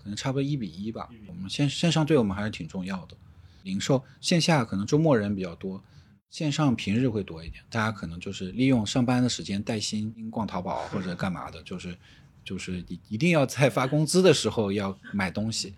[0.02, 1.10] 可能差不多一比一吧。
[1.26, 3.14] 我们线线上对我们还是挺重要的。
[3.64, 5.82] 零售线下可能周末人比较多。
[6.30, 11.96] 线上平日会多一点，大家可能就是利用上班的时间带薪逛淘宝或者干嘛的，就是
[12.44, 15.74] 就是一一定要在发工资的时候要买东西，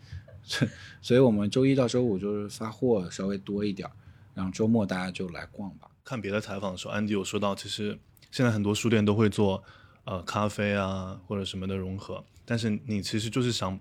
[1.00, 3.88] 所以我们周一到周五就是发货稍微多一点，
[4.34, 5.88] 然后周末大家就来逛吧。
[6.04, 7.98] 看别的采访的时候，安迪有说到，其实
[8.30, 9.64] 现在很多书店都会做
[10.04, 13.80] 呃咖啡啊或者什么的融合，但是你其实就是想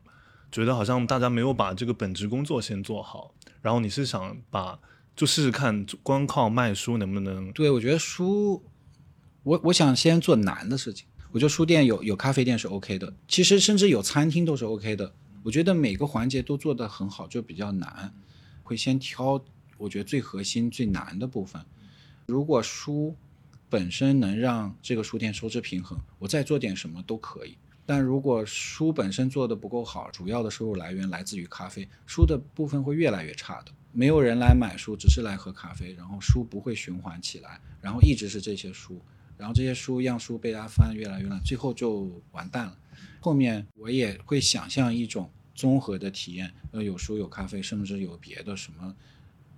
[0.50, 4.80] 觉得好像大家没有把这个本职工作先做好，然后你是想把。
[5.16, 7.52] 就试试看，光靠卖书能不能？
[7.52, 8.64] 对，我觉得书，
[9.44, 11.08] 我我想先做难的事情。
[11.32, 15.14] 我觉得书店有有咖啡店是 OK 的，其实甚至有餐厅都是 OK 的。
[15.44, 18.14] 我觉得每个环节都做得很好，就比较难。
[18.64, 19.42] 会先挑
[19.78, 21.62] 我觉得最核心、最难的部分。
[22.28, 23.16] 如果书
[23.70, 27.58] 本身能让这个书店收支平衡，我再做点什么都可以。
[27.86, 33.72] 但如果书本身做的不够好，主要的收入来源来自于咖啡，书的部分会越来越差的。
[33.94, 39.02] 没有人来买书，只是来喝咖啡，然后书不会循环起来，然后一直是这些书，
[39.38, 42.78] 然后这些书样书被大家翻越来越烂，最后就完蛋了。
[43.20, 48.96] 后面我也会想象一种综合的体验，呃，有书有咖啡，甚至有别的什么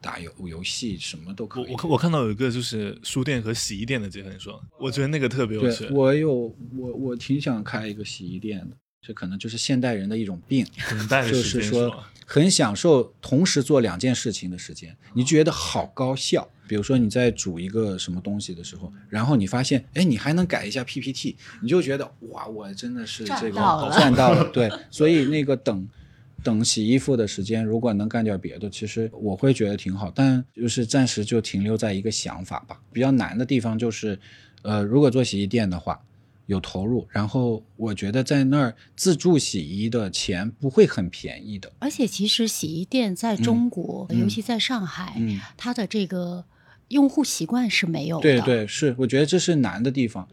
[0.01, 1.71] 打游游戏什么都可以。
[1.71, 5.87] 我我我看到有一个就是书店和洗衣店的结合，你说，我觉得那个特别有趣。
[5.91, 6.33] 我有
[6.77, 8.77] 我我挺想开一个洗衣店的。
[9.05, 10.65] 这可能就是现代人的一种病，
[11.09, 11.93] 就是说
[12.25, 16.49] 很享受同时做两件事情的时间，你觉得好高效。
[16.65, 23.59] 比如说你在煮一个什么东西的时候，然后你发现，哎，你还能改一下 PPT，你就觉得哇，我真的是这个
[23.93, 24.45] 赚到了。
[24.53, 25.87] 对，所以那个等
[26.41, 30.09] 等洗衣服的时间，如果能干点别的，其实我会觉得挺好。
[30.15, 32.79] 但就是暂时就停留在一个想法吧。
[32.93, 34.17] 比较难的地方就是，
[34.61, 35.99] 呃，如果做洗衣店的话。
[36.45, 41.71] 有投入，然后我觉得在那儿自助洗衣的钱不会很便宜的。
[41.79, 45.21] 而且其实洗衣店在中国，尤其在上海，
[45.55, 46.43] 它的这个
[46.89, 48.21] 用户习惯是没有的。
[48.21, 50.27] 对对，是，我觉得这是难的地方。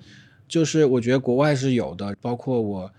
[0.48, 2.92] 就是我觉得国外是有的，包括我，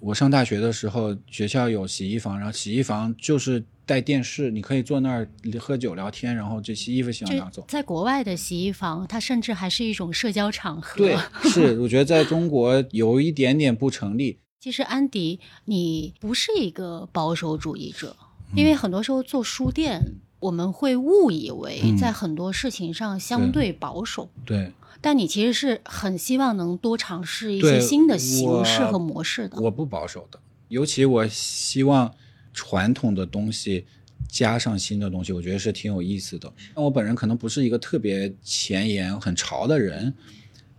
[0.00, 3.64] 我上大学的时候，学校有洗衣房，然后洗衣房就是。
[3.88, 5.26] 带电视，你可以坐那儿
[5.58, 7.64] 喝酒聊天，然后这洗衣服洗完拿走。
[7.66, 10.98] 在国外的洗衣房，它甚至还是一种社交场合。
[10.98, 11.16] 对，
[11.48, 14.40] 是，我觉得在中国有一点点不成立。
[14.60, 18.14] 其实安迪，你不是一个保守主义者，
[18.54, 20.02] 因为很多时候做书店，
[20.40, 24.28] 我们会误以为在很多事情上相对保守。
[24.44, 24.70] 对。
[25.00, 29.58] 但你其实是很希望能多尝试一些新的形式和模式的。
[29.62, 32.12] 我不保守的，尤其我希望。
[32.58, 33.86] 传统的东西
[34.26, 36.52] 加上新的东西，我觉得是挺有意思的。
[36.74, 40.12] 那我本人可能不是一个特别前沿、很潮的人，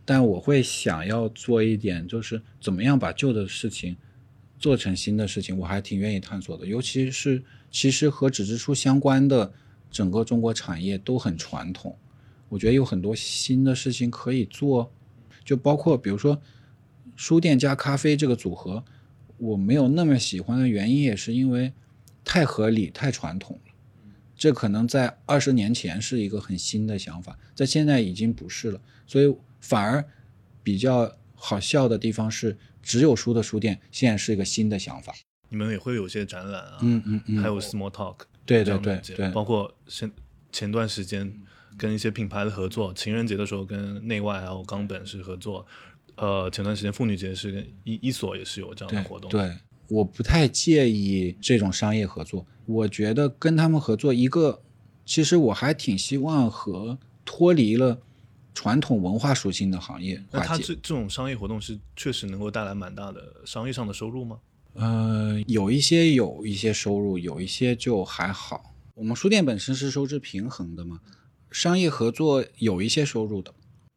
[0.04, 3.96] 但我会想要做一点，就是怎么样把旧的事情
[4.60, 6.65] 做成新的事情，我还挺愿意探索的。
[6.65, 9.54] 尤其是其实和纸质书相关的
[9.90, 11.98] 整个中国产业都很传统，
[12.50, 14.92] 我觉得有很多新的事情可以做，
[15.46, 16.42] 就包括比如说
[17.15, 18.84] 书店加咖啡这个组合。
[19.40, 21.73] 我没有那么喜欢的原因，也是因为
[22.23, 23.73] 太合理、太传统了。
[24.37, 28.79] 这可能在二十年前是一个很新的想法，在现在已经不是了。
[29.08, 30.06] 所以反而
[30.63, 35.13] 比较好笑的地方是，只有书的书店现在是一个新的想法。
[35.50, 40.12] 你们也会有些展览啊，嗯嗯嗯，还有 Small Talk，对对对对，包括前
[40.52, 41.33] 前段时间
[41.77, 45.65] 跟一些品牌的合作，情人节的时候跟内外还有冈本是合作。
[46.20, 49.32] 呃，前段时间妇女节是跟一一所也是有这样的活动。
[49.32, 49.58] 对，
[49.88, 52.46] 我不太介意这种商业合作。
[52.65, 54.62] 我觉得跟他们合作，一个
[55.06, 58.02] 其实我还挺希望和脱离了
[58.54, 60.22] 传统文化属性的行业。
[60.32, 64.40] 那它这这种商业活动是确实能够带来蛮大的商业上的收入吗？
[64.74, 68.76] 呃，有一些有一些收入，有一些就还好。
[68.96, 71.00] 我们书店本身是收支平衡的嘛，
[71.50, 73.54] 商业合作有一些收入的，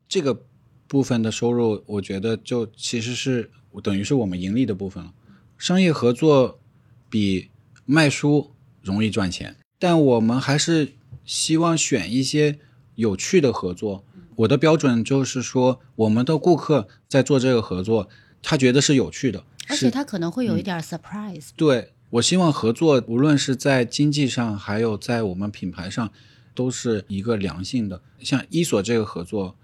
[0.09, 0.45] 这个。
[0.93, 3.51] 部分的收入，我觉得就其实是
[3.83, 5.15] 等于是我们盈利的部分了。
[5.57, 6.61] 商业合作
[7.09, 7.49] 比
[7.87, 8.51] 卖书
[8.83, 10.93] 容易赚钱，但我们还是
[11.25, 12.59] 希望选一些
[12.97, 14.05] 有趣的合作。
[14.37, 18.11] 我的标准就是说，我们的顾客在做这个合作，
[18.43, 21.49] 他觉得是有趣的，而且他可能会有一点 surprise。
[21.57, 26.13] 对我希望合作，无论是在经济上，还有在我们品牌上，
[26.55, 28.03] 都是一个良性的。
[28.21, 29.57] 像伊索这个合作。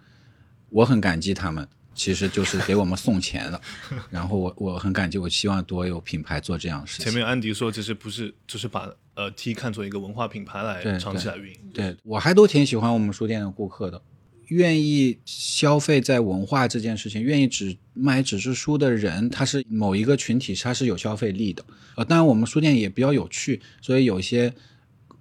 [0.70, 3.60] 我很感激他们，其实就是给我们送钱的。
[4.10, 7.04] 然后我我很感激，我希望多有品牌做这样的事情。
[7.04, 11.58] 前面安迪说，其实不是，就是把呃 T 看作一个文化品牌来长期来运营。
[11.72, 14.00] 对我还都挺喜欢我们书店的顾客的，
[14.46, 21.64] 愿意消费在文化这件事情，愿意只买纸质书的人，他是某一个群体，他是有消费力的。
[21.96, 24.52] 呃，当然我们书店也比较有趣，所以有些。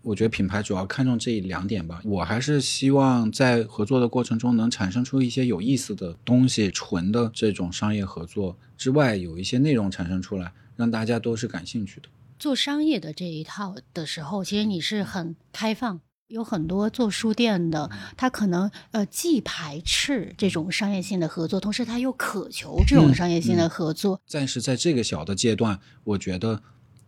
[0.02, 2.02] 我觉得品牌主要看重这两点吧。
[2.06, 6.72] 我还是希望在合作的过程中能产生出一些有意思的东西。
[6.72, 12.08] 纯的这种商业合作之外，有一些内容产生出来，让大家都是感兴趣的。
[12.40, 16.00] 做商业的这一套的时候，其实你是很开放。
[16.28, 24.22] 有很多做书店的，他可能呃既排斥这种商业性的合作，同时他又渴求这种商业性的合作。
[24.28, 26.62] 暂时在这个小的阶段，我觉得。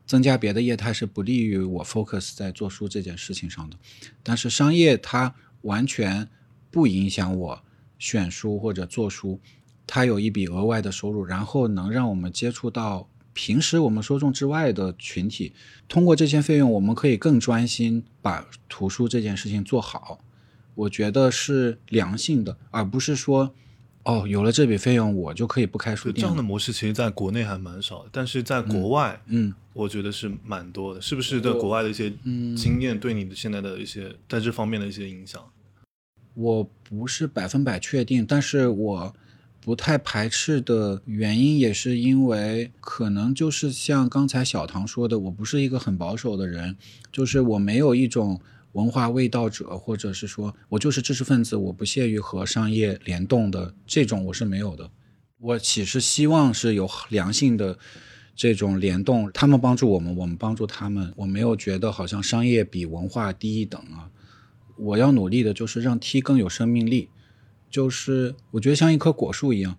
[0.10, 3.78] 增加别的业态是不利于我 focus 在做书这件事情上的，
[4.24, 6.28] 但是商业它完全
[6.72, 7.62] 不影响我
[8.00, 9.40] 选书或者做书，
[9.86, 15.54] 它有一笔额外的收入，然后能让我们接触到平时我们受众之外的群体，
[15.88, 20.22] 通过这些费用，我们可以更专心把图书这件事情做好，
[20.74, 23.54] 我觉得是良性的，而不是说。
[24.10, 26.20] 哦，有了这笔费用，我就可以不开书店。
[26.20, 31.00] 这样的模式其实在国内还蛮少，但是在国外，嗯，我觉得是蛮多的。
[31.00, 32.12] 是不是在国外的一些
[32.58, 35.40] 经验对你的现在的一些在这方面的一些影响？
[36.34, 39.14] 我不是百分百确定，但是我
[39.62, 46.76] 不太排斥的原因也是因为可能就是像刚才小唐说的，我不是一个很保守的人，
[47.12, 48.42] 就是我没有一种。
[48.74, 54.90] 文化味道者，或者是说我就是知识分子，我不屑于和商业联动的这种，我是没有的。
[55.40, 57.80] 我其实希望是有良性的
[58.36, 61.14] 这种联动，他们帮助我们，我们帮助他们。
[61.16, 64.12] 我没有觉得好像商业比文化低一等啊。
[64.78, 67.10] 我要努力的就是让 T 更有生命力，
[67.70, 69.78] 就是我觉得像一棵果树一样。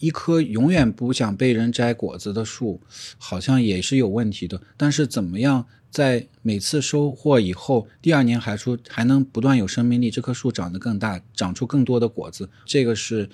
[0.00, 2.80] 一棵永远不想被人摘果子的树，
[3.16, 4.60] 好像也是有问题的。
[4.76, 13.28] 但是怎么样在每次收获以后，第二年还出还能不断有生命力，这棵树长得更大，长出更多的果子，这个是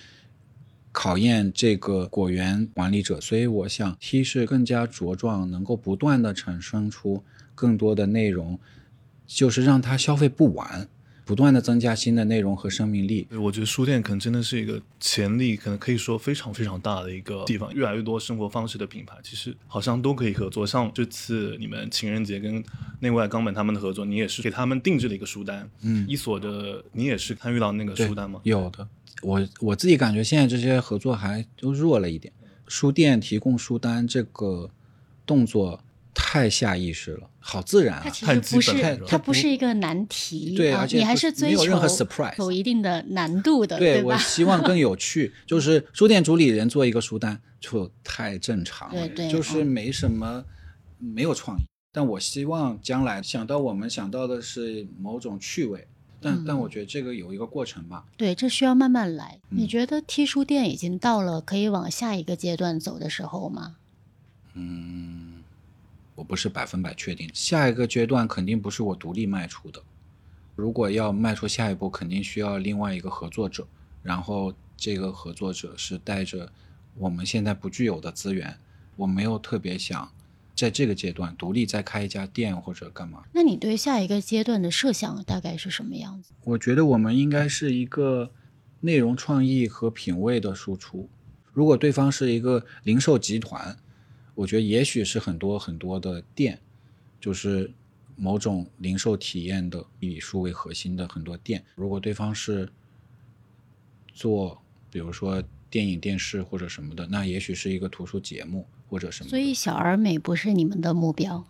[0.90, 3.20] 考验这个果园管理者。
[3.20, 7.22] 所以我想，T 是更加茁壮，能够不断的产生出
[7.54, 8.58] 更多的内容，
[9.26, 10.88] 就是让它消费不完。
[11.26, 17.74] 不断的增加新的内容和生命力，我觉得书店可能真的是一个潜力，可能可以说非常非常大的一个地方。
[17.74, 20.64] 越来越多生活方式的品牌，其实好像都可以合作。
[20.64, 22.62] 像这次你们情人节跟
[23.00, 25.68] 内外冈本他们的合作，你也是给他们定制了一个书单。
[25.82, 28.40] 嗯，一所的你也是参与到那个书单吗？
[28.44, 28.86] 有的，
[29.22, 32.32] 我我自己感觉现在这些合作还都弱了一点。
[32.68, 34.70] 书店提供书单这个
[35.26, 35.80] 动作。
[36.18, 38.00] 太下意识了，好自然啊！
[38.02, 50.42] 它其实不是，它不是一个难题，对，而且你还是追求任何 surprise，有一定的难度的，对我希望更有趣， 就是书店主理人做一个书单就太正常了，对，就是没什么，
[50.98, 51.60] 没有创意。
[51.92, 55.86] 但我希望将来想到我们想到的是某种趣味，
[56.20, 58.06] 但但我觉得这个有一个过程吧。
[58.16, 59.38] 对，这需要慢慢来。
[59.50, 63.76] 你觉得 T 书店已经到了可以往下一个阶段走的时候吗？
[64.54, 65.42] 嗯。
[66.16, 69.82] 我不是百分百确定，下一个阶段肯定不是我独立迈出的。
[70.54, 73.68] 如果要迈出下一步，肯定需要另外一个合作者，
[74.02, 76.50] 然后这个合作者是带着
[76.96, 78.56] 我们现在不具有的资源。
[78.96, 80.10] 我没有特别想
[80.54, 83.22] 在这个阶段独立再开一家店或者干嘛。
[83.34, 86.32] 那你对下一个阶段的设想大概是什么样子？
[86.44, 88.30] 我觉得我们应该是一个
[88.80, 91.10] 内容创意和品味的输出。
[91.52, 93.76] 如果对方是一个零售集团。
[94.36, 96.60] 我觉得也许是很多很多的店，
[97.20, 97.72] 就是
[98.14, 101.64] 某种零售体验的以书为核心的很多店。
[101.74, 102.70] 如果对方是
[104.14, 109.28] 做，比比如说电影、电视或者什么的，那也许是一个图书节目或者什么。
[109.28, 111.46] 所以小而美不是你们的目标，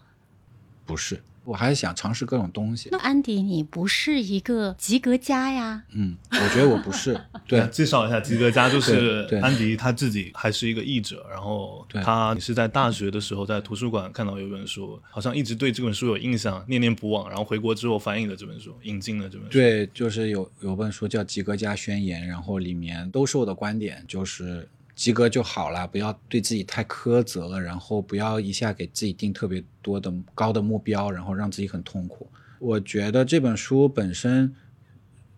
[0.85, 1.23] 不是。
[1.47, 2.89] 我还是想尝试各种东西。
[2.91, 5.83] 那安迪，你不是一个及格家呀？
[5.93, 7.19] 嗯，我觉得我不是。
[7.47, 19.53] 对，介绍一下及格家，就是安迪他自己还是一个译者，然后他是在大学的时候在图书馆看到有一本书，好像一直对这本书有印象，念念不忘，然后回国之后翻译了这本书，引进了这本书。
[19.53, 24.69] 对，就是有有本书叫《及格家宣言》，然后里面都是我的观点，就是。
[24.97, 32.27] 及格就好了，不要对自己太苛责了，然后不要一下给自己定特别多的高的目标，然后让自己很痛苦。
[32.59, 34.55] 我觉得这本书本身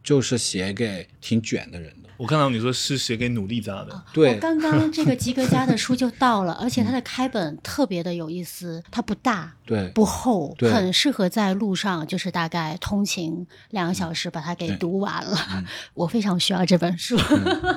[0.00, 2.08] 就是写给挺卷的人的。
[2.16, 4.38] 我看到你说是写给努力家的，对。
[4.38, 15.64] 刚刚这个及格家的书就到了， 而且它的开本特别的有意思，它不大，对，不厚，很适合在路上，就是大概通勤两个小时把它给读完了。
[15.94, 17.16] 我非常需要这本书。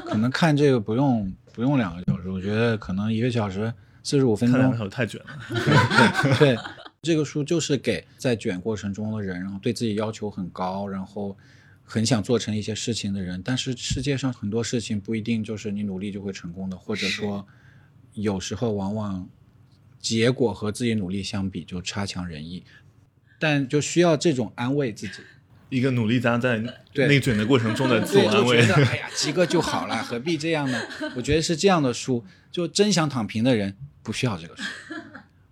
[0.05, 1.33] 可能看这个不用。
[1.53, 3.73] 不用两个小时，我觉得可能一个小时
[4.03, 4.59] 四十五分钟。
[4.59, 6.35] 两个小时太卷了。
[6.39, 6.57] 对，
[7.01, 11.37] 这个书就是给在卷过程中的人，然后对自己要求很高，然后
[11.83, 13.41] 很想做成一些事情的人。
[13.43, 17.45] 但是世界上很多事情不一定就是你努力就会成功的，或者说
[18.13, 19.29] 有时候往往
[19.99, 22.63] 结果和自己努力相比就差强人意。
[23.39, 25.15] 但就需要这种安慰自己。
[25.71, 26.61] 一个努力家在
[26.93, 28.59] 内卷的过程中的 自我安慰。
[28.59, 30.79] 哎呀，及格就好了， 何必这样呢？
[31.15, 34.63] 我觉得是这样的书，就真想躺平的人不需要这个书。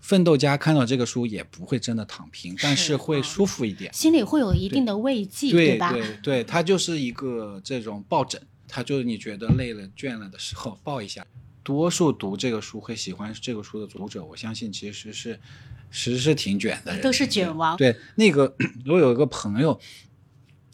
[0.02, 5.94] 奋斗家看到这个书也不会真的躺平，但是会舒服一点，心里会有一定的慰藉，对吧？
[5.94, 11.26] 对对，它就是一个这种抱枕，它就是你觉得累了、倦了的时候抱一下。
[11.64, 15.40] 多数读这个书会喜欢这个书的读者，我相信其实是
[15.92, 17.78] 其实是挺卷的人，都是卷王。
[17.78, 18.56] 对，那个
[18.88, 19.80] 我有一个朋友。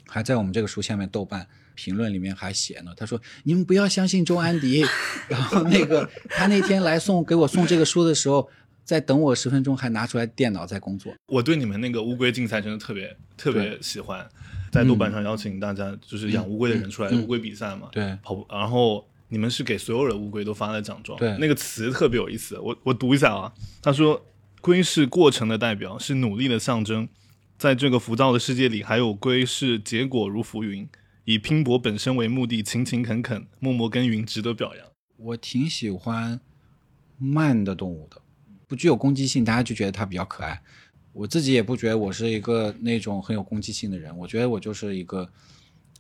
[0.08, 4.86] 还在我们这个书下面豆瓣评论里面还写呢，他说：“你们不要相信周安迪。”
[5.28, 8.48] 然后那个他那天来送给我送这个书的时候，
[8.84, 11.14] 在等我十分钟，还拿出来电脑在工作。
[11.28, 14.26] 我对你们那个乌龟竞赛真的特别特别喜欢，
[14.72, 18.46] 在豆瓣上邀请大家就是养乌龟的人出来乌龟比赛嘛，对，跑步。
[18.50, 23.52] 然后你们是给所有的乌龟都发了奖状，对，那个词特别有意思，我我读一下啊。
[23.82, 24.24] 他说
[24.62, 27.10] ：“龟是过程的代表，是努力的象征。”
[27.58, 30.88] 在这个浮躁的世界里，还有归是结果如浮云，
[31.24, 34.86] 以拼搏本身为目的，勤勤恳恳，默默耕耘，值得表扬。
[35.18, 36.40] 我挺喜欢
[37.18, 38.22] 慢的动物的，
[38.68, 40.62] 不具有攻击性，大家就觉得它比较可爱。
[41.14, 45.30] 我自己也不觉得我是一个那种很有攻击性的人，我觉得我就是一个。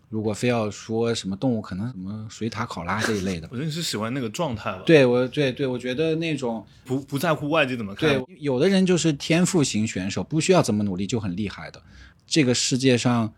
[0.09, 3.47] 如果非要说什么动物，可能什么水獭、考拉这一类的。
[3.51, 4.83] 我觉得你是喜欢那个状态吧？
[4.85, 8.09] 对，我对对，我觉得那种不不在乎外界怎么看。
[8.09, 11.81] 对，有的人就是天赋型选手，不需要怎么努力就很厉害的。
[12.27, 13.33] 这个世界上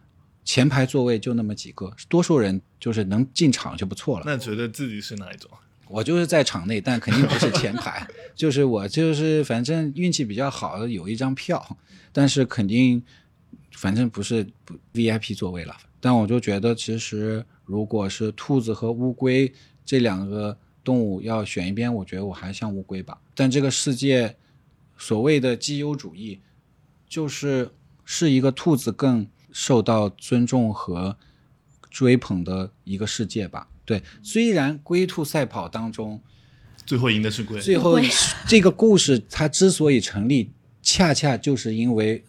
[0.46, 4.24] 前排座位就那么几个，多数人就是能进场就不错了。
[4.26, 5.50] 那觉得自己是哪一种？
[5.90, 8.06] 我就是在场内，但肯定不是前排。
[8.36, 11.78] 就是我就是反正运气比较好，有一张票，
[12.12, 13.02] 但是肯定
[13.72, 15.76] 反正不是不 VIP 座位了。
[16.08, 19.54] 但我就觉得，其实如果是兔子和乌龟
[19.84, 23.20] 这两个动物要选一边，我觉得我还像乌龟吧。
[23.36, 24.38] 但这个世界
[24.98, 26.40] 所谓的绩优主义，
[27.10, 27.70] 就是
[28.06, 31.18] 是一个兔子更受到尊重和
[31.90, 33.68] 追捧的一个世界吧。
[33.84, 36.22] 对，虽然龟兔赛跑当中
[36.86, 38.00] 最后赢的是龟，最后
[38.48, 42.24] 这个故事它之所以成立，恰恰就是因为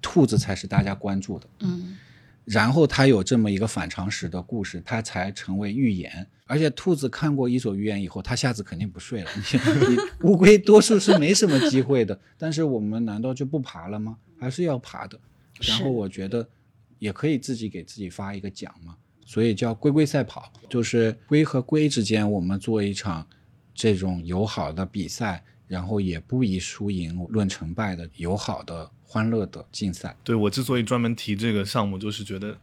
[0.00, 1.48] 兔子才是大家关注的。
[1.58, 1.98] 嗯。
[2.44, 6.26] 然后他有这么一个反常识的故事，他才成为预言。
[6.46, 9.30] 而且兔子看过《伊索寓言》以后，他下次肯定不睡了。
[9.88, 14.18] 你乌龟多数是没什么机会的，但是我们难道就不爬了吗？
[14.38, 15.18] 还是要爬的。
[15.60, 16.46] 然后我觉得
[16.98, 23.26] 也可以自己给自己发一个奖嘛，所以叫龟龟赛跑，就是龟和龟之间，我们做一场
[23.72, 28.90] 这种友好的比赛，然后也不以输赢论成败的友好的。
[29.12, 32.56] 欢乐的竞赛，对我之所以专门提这个项目，就是觉得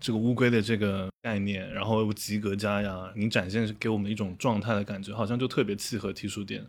[0.00, 6.64] 这个乌龟的这个概念，然后及格家呀，你展现给我们一种状态的感觉，好像就特别契合提书店。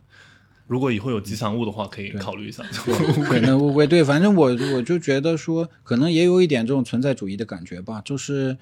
[0.67, 2.61] 如果以后有吉祥物的话，可以考虑一下。
[3.23, 8.57] 可能乌龟对，反正我我就觉得说，可能也有一点这种存在主义的感觉吧，就是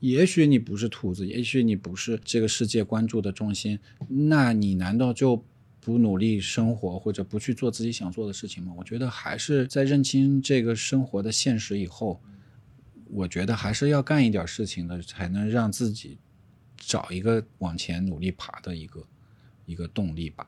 [0.00, 3.78] 也许你不是兔子，也许你不是这个世界关注的中心，
[4.08, 5.44] 那你难道就？
[5.84, 8.72] 不努力生活或者不去做自己想做的事情吗？
[8.78, 12.20] 我觉得还是在认清这个生活的现实以后，
[13.10, 16.18] 我觉得还是要干一点事情的，才能让自己
[16.76, 19.04] 找一个往前努力爬的一个
[19.66, 20.46] 一个动力吧。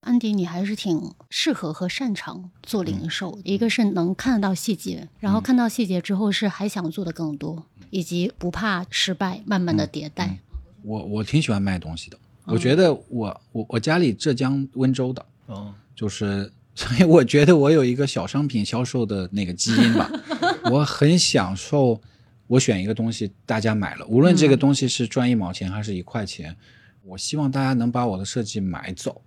[0.00, 10.38] 安迪，你还是挺适合和擅长做零售，一个是能看得到细节，然后看到细节之后是还想做的更多，以及不怕失败，慢慢的迭代。
[10.82, 12.18] 我我挺喜欢卖东西的。
[12.50, 20.10] 我觉得我我我家里浙江温州的，哦， 就是 所以我觉得我有一个小商品销售的那个基因吧。
[20.70, 22.00] 我很享受，
[22.46, 26.56] 我选一个东西，大家买了，无论这个东西是赚一毛钱还是一块钱，
[27.02, 29.22] 我希望大家能把我的设计买走，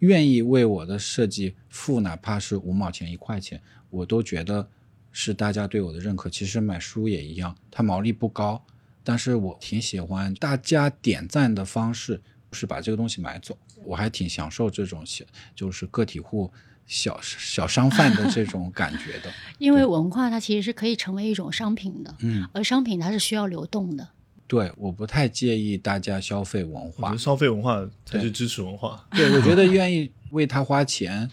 [0.00, 3.60] 愿意为我的设计付哪怕是五毛钱一块钱，
[3.90, 4.68] 我都觉得
[5.12, 6.28] 是大家对我的认可。
[6.28, 8.62] 其实买书也一样，它毛利不高，
[9.04, 12.20] 但是我挺喜欢大家点赞的方式
[12.52, 15.24] 是把这个东西买走，我还挺享受这种小
[15.54, 16.52] 就是个体户。
[16.84, 24.06] 小小商贩的这种感觉的， 因为文化它其实是可以成为一种商品的，嗯，而商品它是需要流动的。
[24.48, 29.06] 对，我不太介意大家消费文化，消费文化才是支持文化。
[29.12, 31.30] 对，我觉得愿意为他花钱，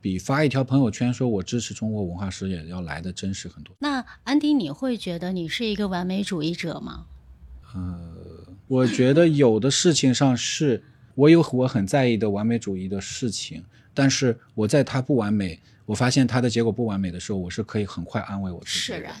[0.00, 3.76] 比发一条朋友圈说我支持中国文化事业要来的真实很多。
[3.78, 7.04] 那安迪，你会觉得你是一个完美主义者吗？
[7.74, 8.15] 呃，
[8.68, 10.82] 我觉得有的事情上是
[11.14, 13.64] 我有我很在意的完美主义的事情。
[13.94, 18.78] 但是我在他不完美，我发现他的结果不完美的时候，我是可以很快安慰我自己。
[18.78, 19.14] 释然，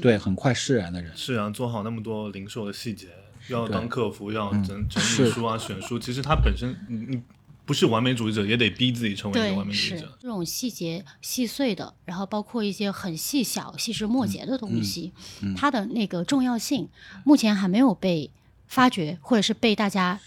[0.00, 1.14] 对，很快释然的人。
[1.14, 3.08] 释然，做好那么多零售的细节，
[3.50, 5.98] 要当客服，要整整理书啊，选书。
[5.98, 7.22] 其实他本身，你你
[7.66, 10.16] 不是完美主义者，也得逼自己成为一个完美主义者。
[10.18, 15.12] 这种细节细碎的，然后包括一些很细小、细枝末节的东西，
[15.54, 16.88] 它的那个重要性，
[17.24, 18.30] 目前还没有被
[18.66, 20.20] 发掘，或者是被大家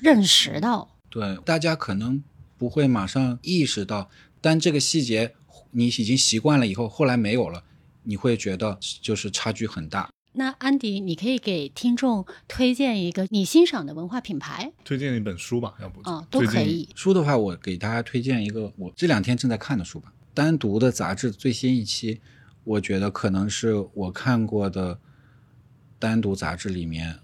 [0.00, 0.96] 认识到。
[1.08, 2.22] 对，大家可能。
[2.58, 4.08] 不会马上意识到，
[4.40, 5.34] 但这个细节
[5.72, 7.64] 你已经习惯了以后，后来没有了，
[8.04, 10.08] 你会觉得就是差距很大。
[10.34, 16.88] 那安迪，你可以给听众推荐一个你欣赏的文化品牌，推荐一本书吧，要不啊都可以。
[16.94, 22.20] 书的话，我给大家推荐一个我这两天正在看的书吧，单独的杂志最新一期，
[22.62, 25.00] 我觉得可能是我看过的
[25.98, 27.18] 单独杂志里面。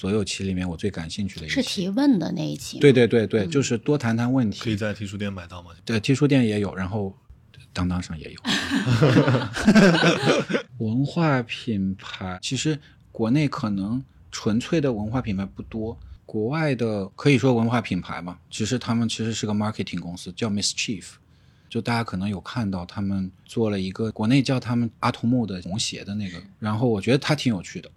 [0.00, 2.78] 所有期里面，我最感兴趣的一是提问的那一期。
[2.78, 4.58] 对对对对，就是多谈谈问题。
[4.58, 5.72] 可以在 T 书店买到吗？
[5.84, 7.14] 对，T 书店也有，然后
[7.74, 8.40] 当当上也有。
[10.82, 12.80] 文化品牌其实
[13.12, 21.04] 国内可能纯粹的文化品牌不多，国外的可以说文化品牌嘛，其实他们其实是个 marketing 公司，叫 Miss Chief，
[21.68, 27.90] 就大家可能有看到他们做了一个国内叫他们阿童木的红鞋的那个，然后我觉得它挺有趣的。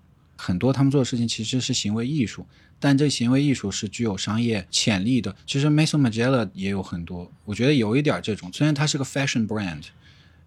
[0.43, 2.45] 很多他们做的事情其实是行为艺术，
[2.77, 5.33] 但这行为艺术是具有商业潜力的。
[5.47, 8.51] 其实 Maison Margiela 也有很多，我觉得有一点这种。
[8.51, 9.83] 虽然它是个 fashion brand，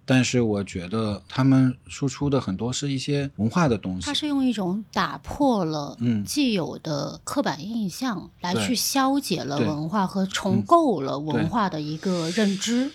[0.05, 4.07] 但是我觉得他们输出的很多是一些文化的东西。
[4.07, 12.91] 它是用一种打破了既有的刻板印象来去消解了文化和重构了文化的一个认知。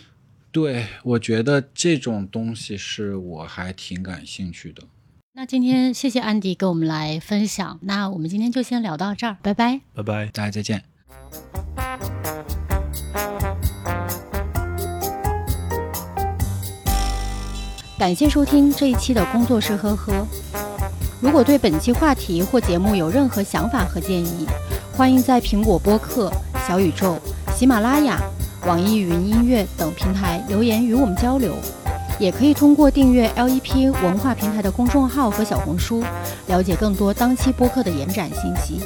[0.51, 4.83] 对，我觉得这种东西是我还挺感兴趣的。
[5.33, 10.83] 那今天谢谢安迪跟我们来分享，那我们今天就先聊到这儿，拜拜，拜拜，大家再见。
[17.97, 20.27] 感谢收听这一期的工作室呵呵。
[21.21, 24.45] 如果对本期话题或节目有任何想法和建议，
[24.91, 26.29] 欢迎在苹果播客、
[26.67, 27.17] 小宇宙、
[27.55, 28.19] 喜马拉雅、
[28.67, 31.55] 网易云音乐等平台留言与我们交流。
[32.21, 36.03] 也可以通过订阅 LEP 文化平台的公众号和小红书，
[36.45, 38.79] 了解更多当期播客的延展信息。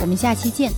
[0.00, 0.70] 我们下期见。